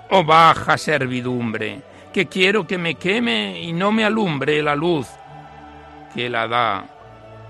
Oh 0.08 0.24
baja 0.24 0.78
servidumbre, 0.78 1.82
que 2.10 2.24
quiero 2.24 2.66
que 2.66 2.78
me 2.78 2.94
queme 2.94 3.60
y 3.60 3.74
no 3.74 3.92
me 3.92 4.06
alumbre 4.06 4.62
la 4.62 4.74
luz 4.74 5.08
que 6.14 6.30
la 6.30 6.48
da 6.48 6.86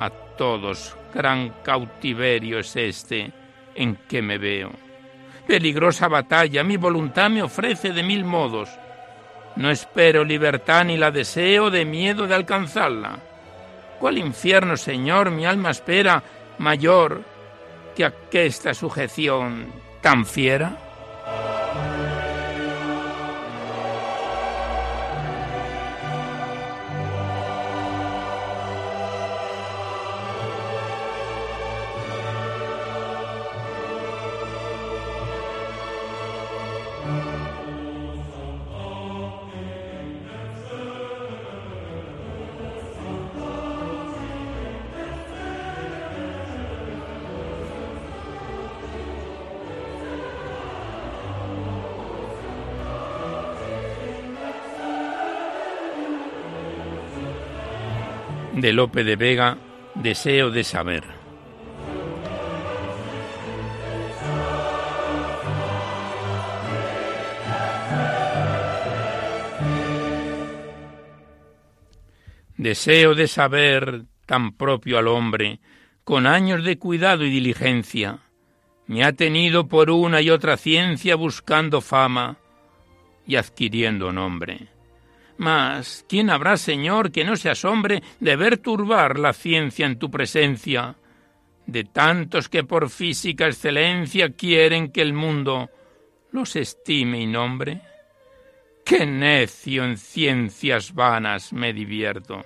a 0.00 0.10
todos 0.36 0.96
Gran 1.14 1.50
cautiverio 1.62 2.58
es 2.58 2.74
este 2.76 3.30
en 3.74 3.96
que 4.08 4.22
me 4.22 4.38
veo. 4.38 4.70
Peligrosa 5.46 6.08
batalla, 6.08 6.62
mi 6.62 6.76
voluntad 6.76 7.28
me 7.30 7.42
ofrece 7.42 7.92
de 7.92 8.02
mil 8.02 8.24
modos. 8.24 8.70
No 9.56 9.70
espero 9.70 10.24
libertad 10.24 10.84
ni 10.84 10.96
la 10.96 11.10
deseo 11.10 11.70
de 11.70 11.84
miedo 11.84 12.26
de 12.26 12.34
alcanzarla. 12.34 13.18
¿Cuál 13.98 14.18
infierno, 14.18 14.76
Señor, 14.76 15.30
mi 15.30 15.44
alma 15.44 15.70
espera 15.70 16.22
mayor 16.58 17.22
que 17.94 18.04
aquesta 18.04 18.72
sujeción 18.72 19.66
tan 20.00 20.24
fiera? 20.24 21.61
De 58.62 58.72
Lope 58.72 59.02
de 59.02 59.16
Vega, 59.16 59.58
Deseo 59.96 60.52
de 60.52 60.62
saber. 60.62 61.02
Deseo 72.56 73.16
de 73.16 73.26
saber 73.26 74.04
tan 74.26 74.52
propio 74.56 74.96
al 74.98 75.08
hombre, 75.08 75.58
con 76.04 76.28
años 76.28 76.62
de 76.62 76.78
cuidado 76.78 77.24
y 77.24 77.30
diligencia, 77.30 78.20
me 78.86 79.02
ha 79.02 79.12
tenido 79.12 79.66
por 79.66 79.90
una 79.90 80.20
y 80.20 80.30
otra 80.30 80.56
ciencia 80.56 81.16
buscando 81.16 81.80
fama 81.80 82.36
y 83.26 83.34
adquiriendo 83.34 84.12
nombre. 84.12 84.71
Mas, 85.36 86.04
¿quién 86.08 86.30
habrá, 86.30 86.56
Señor, 86.56 87.10
que 87.10 87.24
no 87.24 87.36
se 87.36 87.50
asombre 87.50 88.02
de 88.20 88.36
ver 88.36 88.58
turbar 88.58 89.18
la 89.18 89.32
ciencia 89.32 89.86
en 89.86 89.98
tu 89.98 90.10
presencia? 90.10 90.96
De 91.66 91.84
tantos 91.84 92.48
que 92.48 92.64
por 92.64 92.90
física 92.90 93.46
excelencia 93.46 94.30
quieren 94.30 94.90
que 94.90 95.02
el 95.02 95.12
mundo 95.12 95.70
los 96.32 96.56
estime 96.56 97.20
y 97.20 97.26
nombre. 97.26 97.82
Qué 98.84 99.06
necio 99.06 99.84
en 99.84 99.96
ciencias 99.96 100.92
vanas 100.92 101.52
me 101.52 101.72
divierto. 101.72 102.44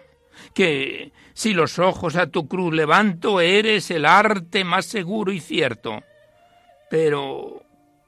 Que 0.54 1.12
si 1.32 1.54
los 1.54 1.78
ojos 1.78 2.16
a 2.16 2.26
tu 2.26 2.46
cruz 2.46 2.74
levanto, 2.74 3.40
eres 3.40 3.90
el 3.90 4.04
arte 4.04 4.64
más 4.64 4.84
seguro 4.84 5.32
y 5.32 5.40
cierto. 5.40 6.02
Pero, 6.90 7.62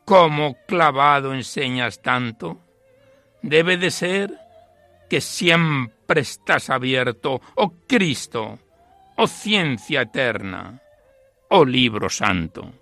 ¿cómo 0.05 0.59
clavado 0.67 1.33
enseñas 1.33 2.03
tanto? 2.03 2.61
Debe 3.41 3.77
de 3.77 3.91
ser 3.91 4.39
que 5.09 5.21
siempre 5.21 6.21
estás 6.21 6.71
abierto, 6.71 7.41
oh 7.57 7.73
Cristo, 7.87 8.59
oh 9.17 9.27
ciencia 9.27 10.03
eterna, 10.03 10.81
oh 11.51 11.65
libro 11.65 12.09
santo. 12.09 12.73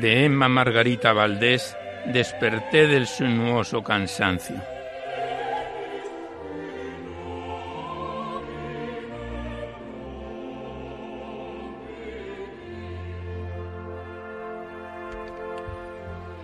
De 0.00 0.24
Emma 0.24 0.48
Margarita 0.48 1.12
Valdés, 1.12 1.76
desperté 2.06 2.88
del 2.88 3.06
sinuoso 3.06 3.82
cansancio. 3.82 4.56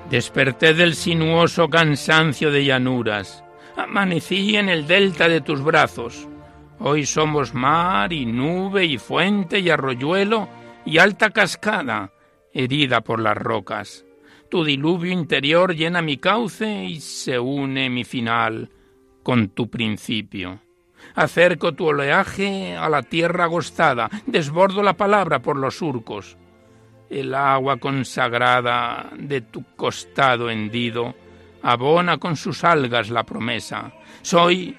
Desperté 0.09 0.75
del 0.75 0.95
sinuoso 0.95 1.69
cansancio 1.69 2.53
de 2.53 2.65
llanuras, 2.65 3.45
amanecí 3.77 4.57
en 4.57 4.69
el 4.69 4.87
delta 4.87 5.29
de 5.29 5.41
tus 5.41 5.63
brazos. 5.63 6.29
Hoy 6.79 7.05
somos 7.05 7.53
mar 7.53 8.13
y 8.13 8.27
nube 8.27 8.85
y 8.85 8.99
fuente 8.99 9.59
y 9.59 9.71
arroyuelo 9.71 10.49
y 10.85 10.99
alta 10.99 11.31
cascada, 11.31 12.11
herida 12.53 13.03
por 13.03 13.21
las 13.21 13.37
rocas. 13.37 14.05
Tu 14.51 14.65
diluvio 14.65 15.13
interior 15.13 15.75
llena 15.75 16.03
mi 16.03 16.17
cauce 16.17 16.85
y 16.85 17.01
se 17.01 17.39
une 17.39 17.89
mi 17.89 18.05
final 18.05 18.71
con 19.23 19.51
tu 19.51 19.71
principio. 19.71 20.61
Acerco 21.15 21.73
tu 21.75 21.87
oleaje 21.87 22.77
a 22.77 22.89
la 22.89 23.03
tierra 23.03 23.45
agostada, 23.45 24.11
desbordo 24.27 24.83
la 24.83 24.95
palabra 24.95 25.41
por 25.41 25.57
los 25.57 25.77
surcos. 25.77 26.37
El 27.09 27.35
agua 27.35 27.79
consagrada 27.79 29.11
de 29.17 29.41
tu 29.41 29.65
costado 29.77 30.51
hendido 30.51 31.15
abona 31.63 32.19
con 32.19 32.37
sus 32.37 32.65
algas 32.65 33.11
la 33.11 33.25
promesa. 33.25 33.93
Soy, 34.23 34.77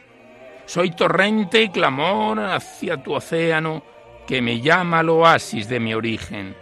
soy 0.65 0.91
torrente 0.91 1.61
y 1.63 1.69
clamor 1.69 2.39
hacia 2.39 3.01
tu 3.01 3.13
océano 3.13 3.84
que 4.28 4.41
me 4.41 4.61
llama 4.61 4.99
al 4.99 5.09
oasis 5.09 5.67
de 5.67 5.80
mi 5.80 5.93
origen 5.93 6.55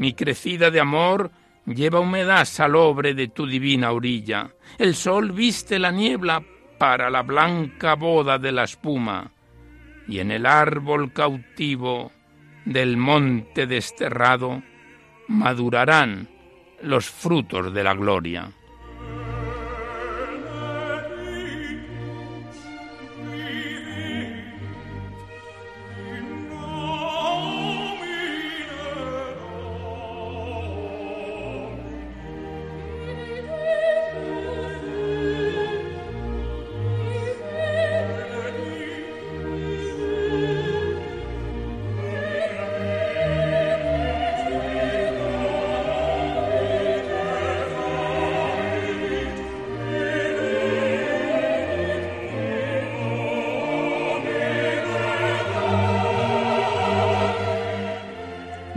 mi 0.00 0.14
crecida 0.14 0.70
de 0.70 0.80
amor 0.80 1.30
lleva 1.66 2.00
humedad 2.00 2.46
salobre 2.46 3.12
de 3.12 3.28
tu 3.28 3.46
divina 3.46 3.92
orilla. 3.92 4.50
El 4.78 4.94
sol 4.94 5.30
viste 5.30 5.78
la 5.78 5.90
niebla 5.90 6.42
para 6.78 7.10
la 7.10 7.20
blanca 7.20 7.96
boda 7.96 8.38
de 8.38 8.50
la 8.50 8.64
espuma, 8.64 9.30
y 10.08 10.20
en 10.20 10.30
el 10.30 10.46
árbol 10.46 11.12
cautivo 11.12 12.12
del 12.64 12.96
monte 12.96 13.66
desterrado 13.66 14.62
madurarán 15.28 16.30
los 16.80 17.10
frutos 17.10 17.70
de 17.74 17.84
la 17.84 17.92
gloria. 17.92 18.50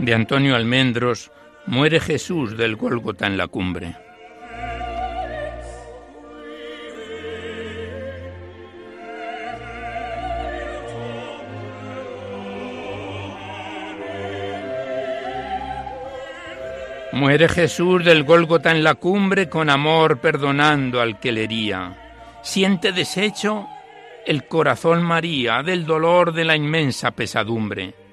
De 0.04 0.14
Antonio 0.14 0.54
Almendros, 0.54 1.30
muere 1.66 1.98
Jesús 2.00 2.56
del 2.56 2.76
Gólgota 2.76 3.26
en 3.26 3.36
la 3.36 3.48
cumbre. 3.48 3.96
Muere 17.12 17.48
Jesús 17.48 18.04
del 18.04 18.24
Gólgota 18.24 18.72
en 18.72 18.82
la 18.82 18.96
cumbre 18.96 19.48
con 19.48 19.70
amor 19.70 20.20
perdonando 20.20 21.00
al 21.00 21.20
que 21.20 21.32
le 21.32 21.44
hería. 21.44 21.96
Siente 22.42 22.92
deshecho 22.92 23.66
el 24.26 24.46
corazón 24.46 25.02
María 25.02 25.62
del 25.62 25.86
dolor 25.86 26.32
de 26.32 26.44
la 26.44 26.56
inmensa 26.56 27.12
pesadumbre 27.12 28.03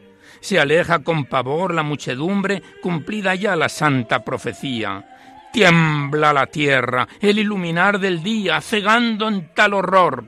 se 0.41 0.59
aleja 0.59 0.99
con 0.99 1.25
pavor 1.25 1.73
la 1.73 1.83
muchedumbre, 1.83 2.61
cumplida 2.81 3.35
ya 3.35 3.55
la 3.55 3.69
santa 3.69 4.25
profecía. 4.25 5.05
Tiembla 5.53 6.33
la 6.33 6.47
tierra, 6.47 7.07
el 7.21 7.39
iluminar 7.39 7.99
del 7.99 8.23
día, 8.23 8.59
cegando 8.59 9.27
en 9.27 9.53
tal 9.53 9.75
horror, 9.75 10.25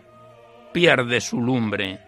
pierde 0.71 1.19
su 1.19 1.41
lumbre. 1.41 1.99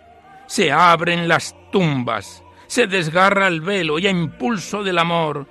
Se 0.47 0.71
abren 0.71 1.27
las 1.27 1.55
tumbas, 1.71 2.43
se 2.67 2.87
desgarra 2.87 3.47
el 3.47 3.61
velo 3.61 3.97
y 3.97 4.07
a 4.07 4.11
impulso 4.11 4.83
del 4.83 4.99
amor, 4.99 5.47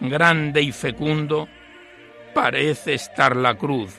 grande 0.00 0.62
y 0.62 0.72
fecundo, 0.72 1.46
parece 2.34 2.94
estar 2.94 3.36
la 3.36 3.54
cruz, 3.56 3.94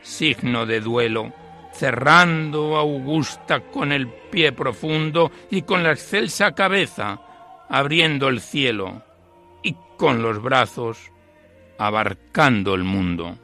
signo 0.00 0.64
de 0.64 0.80
duelo, 0.80 1.32
cerrando 1.72 2.76
augusta 2.76 3.60
con 3.60 3.92
el 3.92 4.08
pie 4.08 4.52
profundo 4.52 5.30
y 5.50 5.62
con 5.62 5.82
la 5.82 5.92
excelsa 5.92 6.52
cabeza, 6.52 7.20
abriendo 7.70 8.28
el 8.28 8.40
cielo 8.40 9.02
y 9.62 9.76
con 9.96 10.22
los 10.22 10.42
brazos 10.42 10.98
abarcando 11.78 12.74
el 12.74 12.84
mundo. 12.84 13.38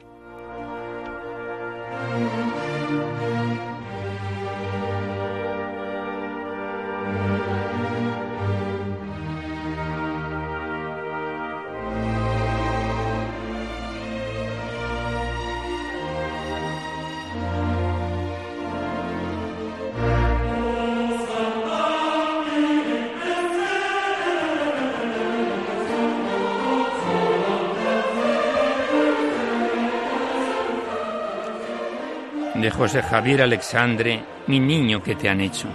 De 32.67 32.71
José 32.71 33.01
Javier 33.01 33.41
Alexandre, 33.41 34.21
mi 34.47 34.59
niño 34.59 35.01
que 35.01 35.15
te 35.15 35.29
han 35.29 35.39
hecho. 35.39 35.69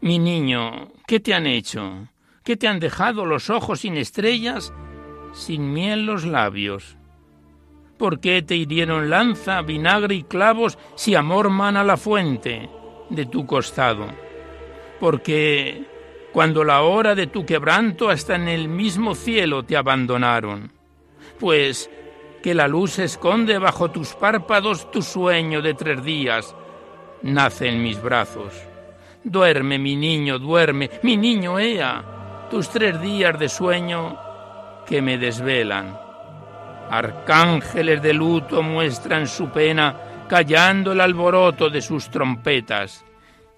Mi 0.00 0.18
niño, 0.18 0.88
¿qué 1.06 1.20
te 1.20 1.34
han 1.34 1.46
hecho? 1.46 2.08
¿Qué 2.42 2.56
te 2.56 2.66
han 2.66 2.80
dejado 2.80 3.26
los 3.26 3.50
ojos 3.50 3.80
sin 3.80 3.98
estrellas, 3.98 4.72
sin 5.34 5.74
miel 5.74 6.06
los 6.06 6.24
labios? 6.24 6.96
¿Por 7.98 8.18
qué 8.18 8.40
te 8.40 8.56
hirieron 8.56 9.10
lanza, 9.10 9.60
vinagre 9.60 10.14
y 10.14 10.22
clavos 10.22 10.78
si 10.94 11.14
amor 11.14 11.50
mana 11.50 11.84
la 11.84 11.98
fuente 11.98 12.70
de 13.10 13.26
tu 13.26 13.44
costado? 13.44 14.25
Porque 15.00 15.84
cuando 16.32 16.64
la 16.64 16.82
hora 16.82 17.14
de 17.14 17.28
tu 17.28 17.46
quebranto 17.46 18.10
hasta 18.10 18.34
en 18.34 18.48
el 18.48 18.68
mismo 18.68 19.14
cielo 19.14 19.62
te 19.62 19.74
abandonaron. 19.74 20.70
Pues 21.40 21.88
que 22.42 22.54
la 22.54 22.68
luz 22.68 22.98
esconde 22.98 23.58
bajo 23.58 23.90
tus 23.90 24.14
párpados 24.14 24.90
tu 24.90 25.00
sueño 25.00 25.62
de 25.62 25.72
tres 25.72 26.04
días, 26.04 26.54
nace 27.22 27.68
en 27.68 27.82
mis 27.82 28.02
brazos. 28.02 28.52
Duerme, 29.24 29.78
mi 29.78 29.96
niño, 29.96 30.38
duerme, 30.38 30.90
mi 31.02 31.16
niño, 31.16 31.58
ea, 31.58 32.04
tus 32.50 32.68
tres 32.68 33.00
días 33.00 33.38
de 33.38 33.48
sueño 33.48 34.18
que 34.86 35.00
me 35.00 35.16
desvelan. 35.16 35.98
Arcángeles 36.90 38.02
de 38.02 38.12
luto 38.12 38.62
muestran 38.62 39.26
su 39.26 39.48
pena, 39.48 39.96
callando 40.28 40.92
el 40.92 41.00
alboroto 41.00 41.70
de 41.70 41.80
sus 41.80 42.10
trompetas. 42.10 43.05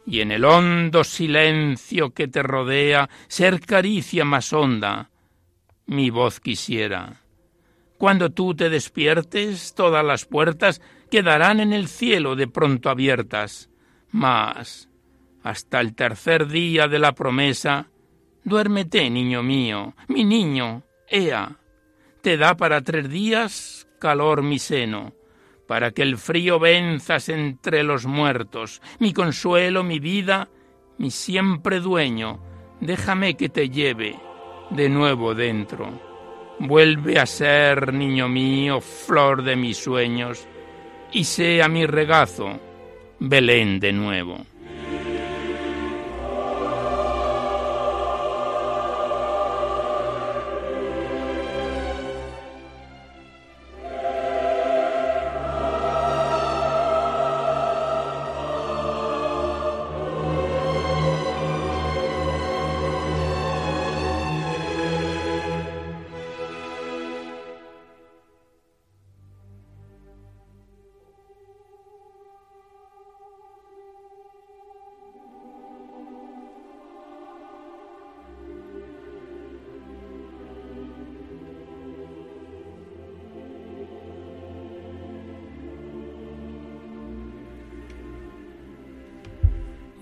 Y 0.09 0.23
en 0.23 0.33
el 0.33 0.47
hondo 0.47 1.05
silencio 1.05 2.15
que 2.15 2.29
te 2.29 2.43
rodea, 2.43 3.11
ser 3.29 3.61
caricia 3.61 4.25
más 4.25 4.55
honda, 4.55 5.11
mi 5.85 6.09
voz 6.09 6.41
quisiera. 6.41 7.21
Cuando 7.99 8.31
tú 8.31 8.55
te 8.55 8.71
despiertes, 8.71 9.75
todas 9.75 10.03
las 10.03 10.25
puertas 10.25 10.81
quedarán 11.11 11.61
en 11.61 11.75
el 11.75 11.89
cielo 11.89 12.37
de 12.37 12.49
pronto 12.49 12.89
abiertas. 12.89 13.69
Mas 14.11 14.89
hasta 15.43 15.79
el 15.79 15.95
tercer 15.95 16.49
día 16.49 16.89
de 16.89 16.99
la 16.99 17.13
promesa, 17.13 17.91
duérmete, 18.45 19.11
niño 19.11 19.43
mío, 19.43 19.95
mi 20.09 20.25
niño, 20.25 20.85
ea, 21.07 21.59
te 22.23 22.39
da 22.39 22.57
para 22.57 22.81
tres 22.81 23.11
días 23.11 23.87
calor 23.99 24.43
mi 24.43 24.59
seno, 24.59 25.13
para 25.69 25.91
que 25.91 26.01
el 26.01 26.17
frío 26.17 26.59
venzas 26.59 27.29
entre 27.29 27.83
los 27.83 28.07
muertos, 28.07 28.81
mi 28.99 29.13
consuelo, 29.13 29.85
mi 29.85 30.01
vida, 30.01 30.49
mi 30.97 31.11
siempre 31.11 31.79
dueño, 31.79 32.41
déjame 32.81 33.37
que 33.37 33.51
te 33.51 33.69
lleve 33.69 34.17
de 34.71 34.89
nuevo 34.89 35.35
dentro. 35.35 35.91
Vuelve 36.59 37.19
a 37.19 37.27
ser, 37.27 37.93
niño 37.93 38.31
mío, 38.31 38.81
flor 38.81 39.45
de 39.45 39.57
mis 39.57 39.77
sueños, 39.77 40.49
y 41.13 41.25
sea 41.25 41.69
mi 41.69 41.85
regazo, 41.85 42.59
Belén 43.21 43.79
de 43.79 43.93
nuevo. 43.93 44.39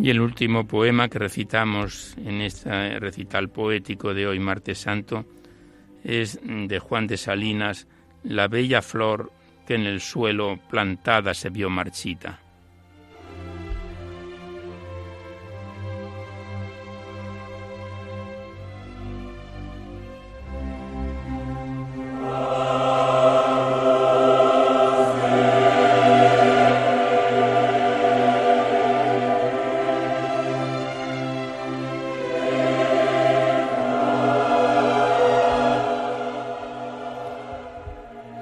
Y 0.07 0.11
el 0.11 0.21
último 0.21 0.69
poema 0.69 1.09
que 1.09 1.19
recitamos 1.19 2.15
en 2.19 2.41
este 2.41 3.01
recital 3.01 3.49
poético 3.49 4.15
de 4.15 4.29
hoy, 4.29 4.39
Martes 4.39 4.79
Santo, 4.79 5.25
es 6.05 6.39
de 6.45 6.79
Juan 6.79 7.09
de 7.09 7.17
Salinas, 7.17 7.89
La 8.23 8.47
bella 8.47 8.83
flor 8.83 9.33
que 9.67 9.75
en 9.75 9.85
el 9.85 10.01
suelo 10.01 10.61
plantada 10.71 11.35
se 11.35 11.51
vio 11.51 11.71
marchita. 11.71 12.39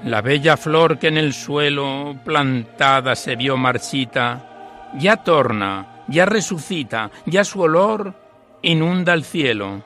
La 0.05 0.21
bella 0.21 0.59
flor 0.59 0.99
que 0.99 1.09
en 1.09 1.17
el 1.17 1.33
suelo 1.33 2.15
plantada 2.27 3.17
se 3.17 3.37
vio 3.37 3.57
marchita, 3.57 4.93
ya 4.99 5.17
torna, 5.17 6.05
ya 6.09 6.27
resucita, 6.27 7.11
ya 7.25 7.43
su 7.43 7.63
olor 7.63 8.15
inunda 8.61 9.15
el 9.15 9.25
cielo. 9.25 9.83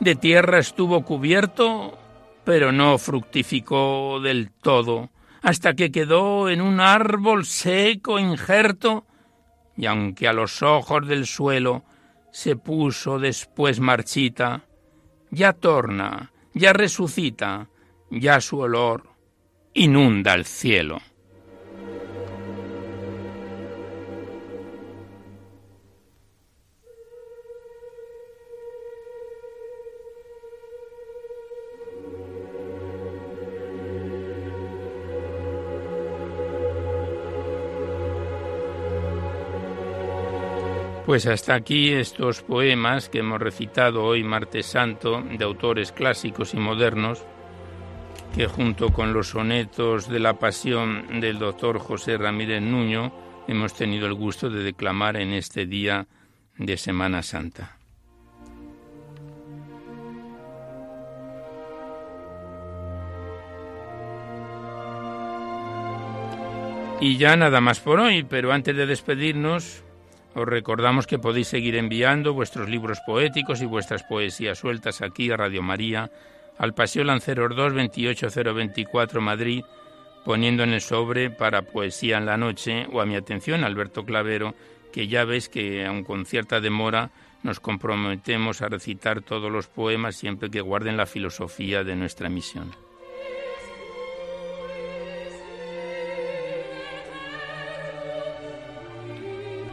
De 0.00 0.14
tierra 0.14 0.58
estuvo 0.58 1.04
cubierto, 1.04 1.98
pero 2.44 2.72
no 2.72 2.96
fructificó 2.96 4.20
del 4.20 4.52
todo, 4.52 5.10
hasta 5.42 5.74
que 5.74 5.92
quedó 5.92 6.48
en 6.48 6.62
un 6.62 6.80
árbol 6.80 7.44
seco 7.44 8.18
injerto, 8.18 9.04
y 9.76 9.84
aunque 9.84 10.28
a 10.28 10.32
los 10.32 10.62
ojos 10.62 11.06
del 11.06 11.26
suelo 11.26 11.84
se 12.32 12.56
puso 12.56 13.18
después 13.18 13.80
marchita, 13.80 14.62
ya 15.30 15.52
torna, 15.52 16.32
ya 16.54 16.72
resucita, 16.72 17.68
ya 18.10 18.40
su 18.40 18.60
olor 18.60 19.07
inunda 19.78 20.34
el 20.34 20.44
cielo. 20.44 21.00
Pues 41.06 41.26
hasta 41.26 41.54
aquí 41.54 41.92
estos 41.92 42.42
poemas 42.42 43.08
que 43.08 43.20
hemos 43.20 43.40
recitado 43.40 44.04
hoy 44.04 44.24
martes 44.24 44.66
santo 44.66 45.22
de 45.22 45.42
autores 45.44 45.92
clásicos 45.92 46.52
y 46.52 46.58
modernos 46.58 47.24
que 48.38 48.46
junto 48.46 48.90
con 48.90 49.12
los 49.12 49.30
sonetos 49.30 50.08
de 50.08 50.20
la 50.20 50.34
pasión 50.34 51.20
del 51.20 51.40
doctor 51.40 51.80
José 51.80 52.16
Ramírez 52.16 52.62
Nuño 52.62 53.12
hemos 53.48 53.74
tenido 53.74 54.06
el 54.06 54.14
gusto 54.14 54.48
de 54.48 54.62
declamar 54.62 55.16
en 55.16 55.32
este 55.32 55.66
día 55.66 56.06
de 56.56 56.76
Semana 56.76 57.24
Santa. 57.24 57.76
Y 67.00 67.16
ya 67.16 67.34
nada 67.34 67.60
más 67.60 67.80
por 67.80 67.98
hoy, 67.98 68.22
pero 68.22 68.52
antes 68.52 68.76
de 68.76 68.86
despedirnos, 68.86 69.82
os 70.36 70.46
recordamos 70.46 71.08
que 71.08 71.18
podéis 71.18 71.48
seguir 71.48 71.74
enviando 71.74 72.34
vuestros 72.34 72.68
libros 72.68 73.00
poéticos 73.04 73.60
y 73.62 73.66
vuestras 73.66 74.04
poesías 74.04 74.60
sueltas 74.60 75.02
aquí 75.02 75.28
a 75.32 75.36
Radio 75.36 75.60
María 75.60 76.12
al 76.58 76.74
Paseo 76.74 77.04
Lanceros 77.04 77.54
2, 77.54 77.72
28024 77.72 79.20
Madrid, 79.20 79.64
poniendo 80.24 80.64
en 80.64 80.72
el 80.72 80.80
sobre 80.80 81.30
para 81.30 81.62
Poesía 81.62 82.18
en 82.18 82.26
la 82.26 82.36
Noche 82.36 82.86
o 82.92 83.00
a 83.00 83.06
mi 83.06 83.16
atención 83.16 83.64
Alberto 83.64 84.04
Clavero, 84.04 84.54
que 84.92 85.06
ya 85.08 85.24
ves 85.24 85.48
que 85.48 85.86
aun 85.86 86.04
con 86.04 86.26
cierta 86.26 86.60
demora 86.60 87.10
nos 87.42 87.60
comprometemos 87.60 88.62
a 88.62 88.68
recitar 88.68 89.22
todos 89.22 89.50
los 89.50 89.68
poemas 89.68 90.16
siempre 90.16 90.50
que 90.50 90.60
guarden 90.60 90.96
la 90.96 91.06
filosofía 91.06 91.84
de 91.84 91.94
nuestra 91.94 92.28
misión. 92.28 92.87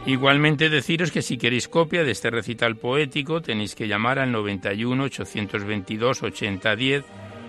Igualmente 0.06 0.70
deciros 0.70 1.10
que 1.10 1.20
si 1.20 1.36
queréis 1.36 1.66
copia 1.66 2.04
de 2.04 2.12
este 2.12 2.30
recital 2.30 2.76
poético 2.76 3.42
tenéis 3.42 3.74
que 3.74 3.88
llamar 3.88 4.20
al 4.20 4.30
91 4.30 5.02
822 5.02 6.22
8010 6.22 7.04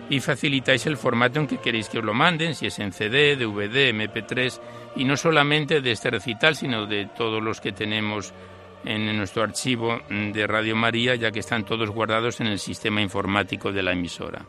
y 0.09 0.19
facilitáis 0.21 0.87
el 0.87 0.97
formato 0.97 1.39
en 1.39 1.45
que 1.45 1.59
queréis 1.59 1.87
que 1.87 1.99
os 1.99 2.03
lo 2.03 2.15
manden, 2.15 2.55
si 2.55 2.65
es 2.65 2.79
en 2.79 2.93
CD, 2.93 3.35
DVD, 3.35 3.93
MP3 3.93 4.59
y 4.95 5.05
no 5.05 5.17
solamente 5.17 5.81
de 5.81 5.91
este 5.91 6.09
recital, 6.09 6.55
sino 6.55 6.87
de 6.87 7.05
todos 7.15 7.43
los 7.43 7.61
que 7.61 7.73
tenemos 7.73 8.33
en 8.83 9.15
nuestro 9.15 9.43
archivo 9.43 9.99
de 10.09 10.47
Radio 10.47 10.75
María, 10.75 11.13
ya 11.13 11.31
que 11.31 11.41
están 11.41 11.63
todos 11.63 11.91
guardados 11.91 12.39
en 12.41 12.47
el 12.47 12.57
sistema 12.57 13.01
informático 13.01 13.71
de 13.71 13.83
la 13.83 13.91
emisora. 13.91 14.47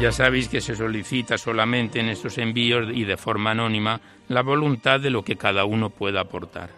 Ya 0.00 0.12
sabéis 0.12 0.48
que 0.48 0.60
se 0.60 0.76
solicita 0.76 1.38
solamente 1.38 2.00
en 2.00 2.10
estos 2.10 2.36
envíos 2.36 2.88
y 2.92 3.04
de 3.04 3.16
forma 3.16 3.52
anónima 3.52 3.98
la 4.28 4.42
voluntad 4.42 5.00
de 5.00 5.08
lo 5.08 5.24
que 5.24 5.36
cada 5.36 5.64
uno 5.64 5.88
pueda 5.88 6.20
aportar. 6.20 6.68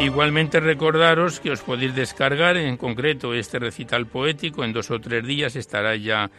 Igualmente 0.00 0.58
recordaros 0.58 1.38
que 1.38 1.52
os 1.52 1.62
podéis 1.62 1.94
descargar 1.94 2.56
en 2.56 2.76
concreto 2.76 3.32
este 3.32 3.60
recital 3.60 4.06
poético 4.06 4.64
en 4.64 4.72
dos 4.72 4.90
o 4.90 5.00
tres 5.00 5.24
días 5.24 5.54
estará 5.54 5.94
ya 5.94 6.32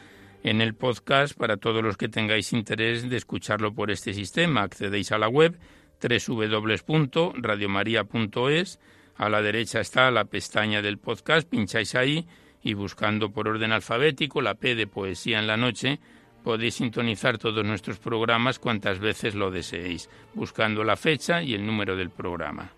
en 0.43 0.59
el 0.59 0.75
podcast 0.75 1.37
para 1.37 1.55
todos 1.55 1.81
los 1.81 1.95
que 1.95 2.09
tengáis 2.09 2.51
interés 2.51 3.09
de 3.09 3.15
escucharlo 3.15 3.73
por 3.73 3.91
este 3.91 4.13
sistema. 4.13 4.63
Accedéis 4.63 5.13
a 5.13 5.17
la 5.17 5.29
web 5.29 5.57
www.radiomaria.es 6.01 8.79
a 9.17 9.29
la 9.29 9.41
derecha 9.41 9.79
está 9.79 10.11
la 10.11 10.25
pestaña 10.25 10.81
del 10.81 10.97
podcast, 10.97 11.47
pincháis 11.49 11.95
ahí 11.95 12.27
y 12.61 12.73
buscando 12.73 13.31
por 13.31 13.47
orden 13.47 13.71
alfabético 13.71 14.41
la 14.41 14.55
P 14.55 14.75
de 14.75 14.87
Poesía 14.87 15.39
en 15.39 15.47
la 15.47 15.57
Noche, 15.57 15.99
podéis 16.43 16.75
sintonizar 16.75 17.37
todos 17.37 17.65
nuestros 17.65 17.99
programas 17.99 18.59
cuantas 18.59 18.99
veces 18.99 19.35
lo 19.35 19.51
deseéis, 19.51 20.09
buscando 20.33 20.83
la 20.83 20.95
fecha 20.95 21.41
y 21.41 21.53
el 21.53 21.65
número 21.65 21.95
del 21.95 22.09
programa. 22.09 22.71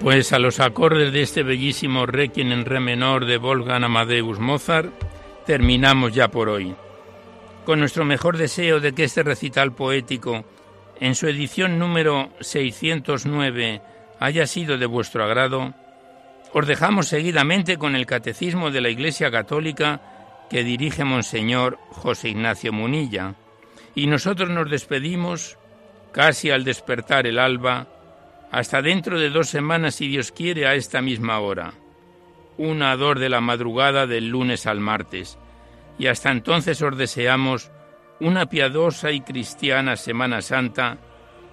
Pues 0.00 0.32
a 0.32 0.38
los 0.38 0.60
acordes 0.60 1.12
de 1.12 1.20
este 1.20 1.42
bellísimo 1.42 2.06
Requiem 2.06 2.52
en 2.52 2.64
re 2.64 2.80
menor 2.80 3.26
de 3.26 3.36
Wolfgang 3.36 3.84
Amadeus 3.84 4.38
Mozart, 4.38 4.90
terminamos 5.44 6.14
ya 6.14 6.28
por 6.28 6.48
hoy. 6.48 6.74
Con 7.66 7.80
nuestro 7.80 8.06
mejor 8.06 8.38
deseo 8.38 8.80
de 8.80 8.94
que 8.94 9.04
este 9.04 9.22
recital 9.22 9.74
poético, 9.74 10.46
en 11.00 11.14
su 11.14 11.26
edición 11.26 11.78
número 11.78 12.30
609, 12.40 13.82
haya 14.18 14.46
sido 14.46 14.78
de 14.78 14.86
vuestro 14.86 15.22
agrado, 15.22 15.74
os 16.54 16.66
dejamos 16.66 17.08
seguidamente 17.08 17.76
con 17.76 17.94
el 17.94 18.06
Catecismo 18.06 18.70
de 18.70 18.80
la 18.80 18.88
Iglesia 18.88 19.30
Católica 19.30 20.00
que 20.48 20.64
dirige 20.64 21.04
Monseñor 21.04 21.78
José 21.90 22.30
Ignacio 22.30 22.72
Munilla, 22.72 23.34
y 23.94 24.06
nosotros 24.06 24.48
nos 24.48 24.70
despedimos, 24.70 25.58
casi 26.10 26.50
al 26.50 26.64
despertar 26.64 27.26
el 27.26 27.38
alba, 27.38 27.99
hasta 28.50 28.82
dentro 28.82 29.18
de 29.18 29.30
dos 29.30 29.48
semanas, 29.48 29.94
si 29.96 30.08
Dios 30.08 30.32
quiere, 30.32 30.66
a 30.66 30.74
esta 30.74 31.00
misma 31.02 31.38
hora. 31.38 31.72
Una 32.58 32.92
ador 32.92 33.18
de 33.18 33.28
la 33.28 33.40
madrugada 33.40 34.06
del 34.06 34.28
lunes 34.28 34.66
al 34.66 34.80
martes. 34.80 35.38
Y 35.98 36.08
hasta 36.08 36.30
entonces 36.30 36.82
os 36.82 36.96
deseamos 36.96 37.70
una 38.18 38.46
piadosa 38.46 39.12
y 39.12 39.20
cristiana 39.20 39.96
Semana 39.96 40.42
Santa 40.42 40.98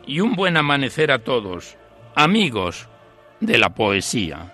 y 0.05 0.19
un 0.19 0.33
buen 0.33 0.57
amanecer 0.57 1.11
a 1.11 1.19
todos, 1.19 1.77
amigos 2.15 2.89
de 3.39 3.57
la 3.57 3.69
poesía. 3.69 4.53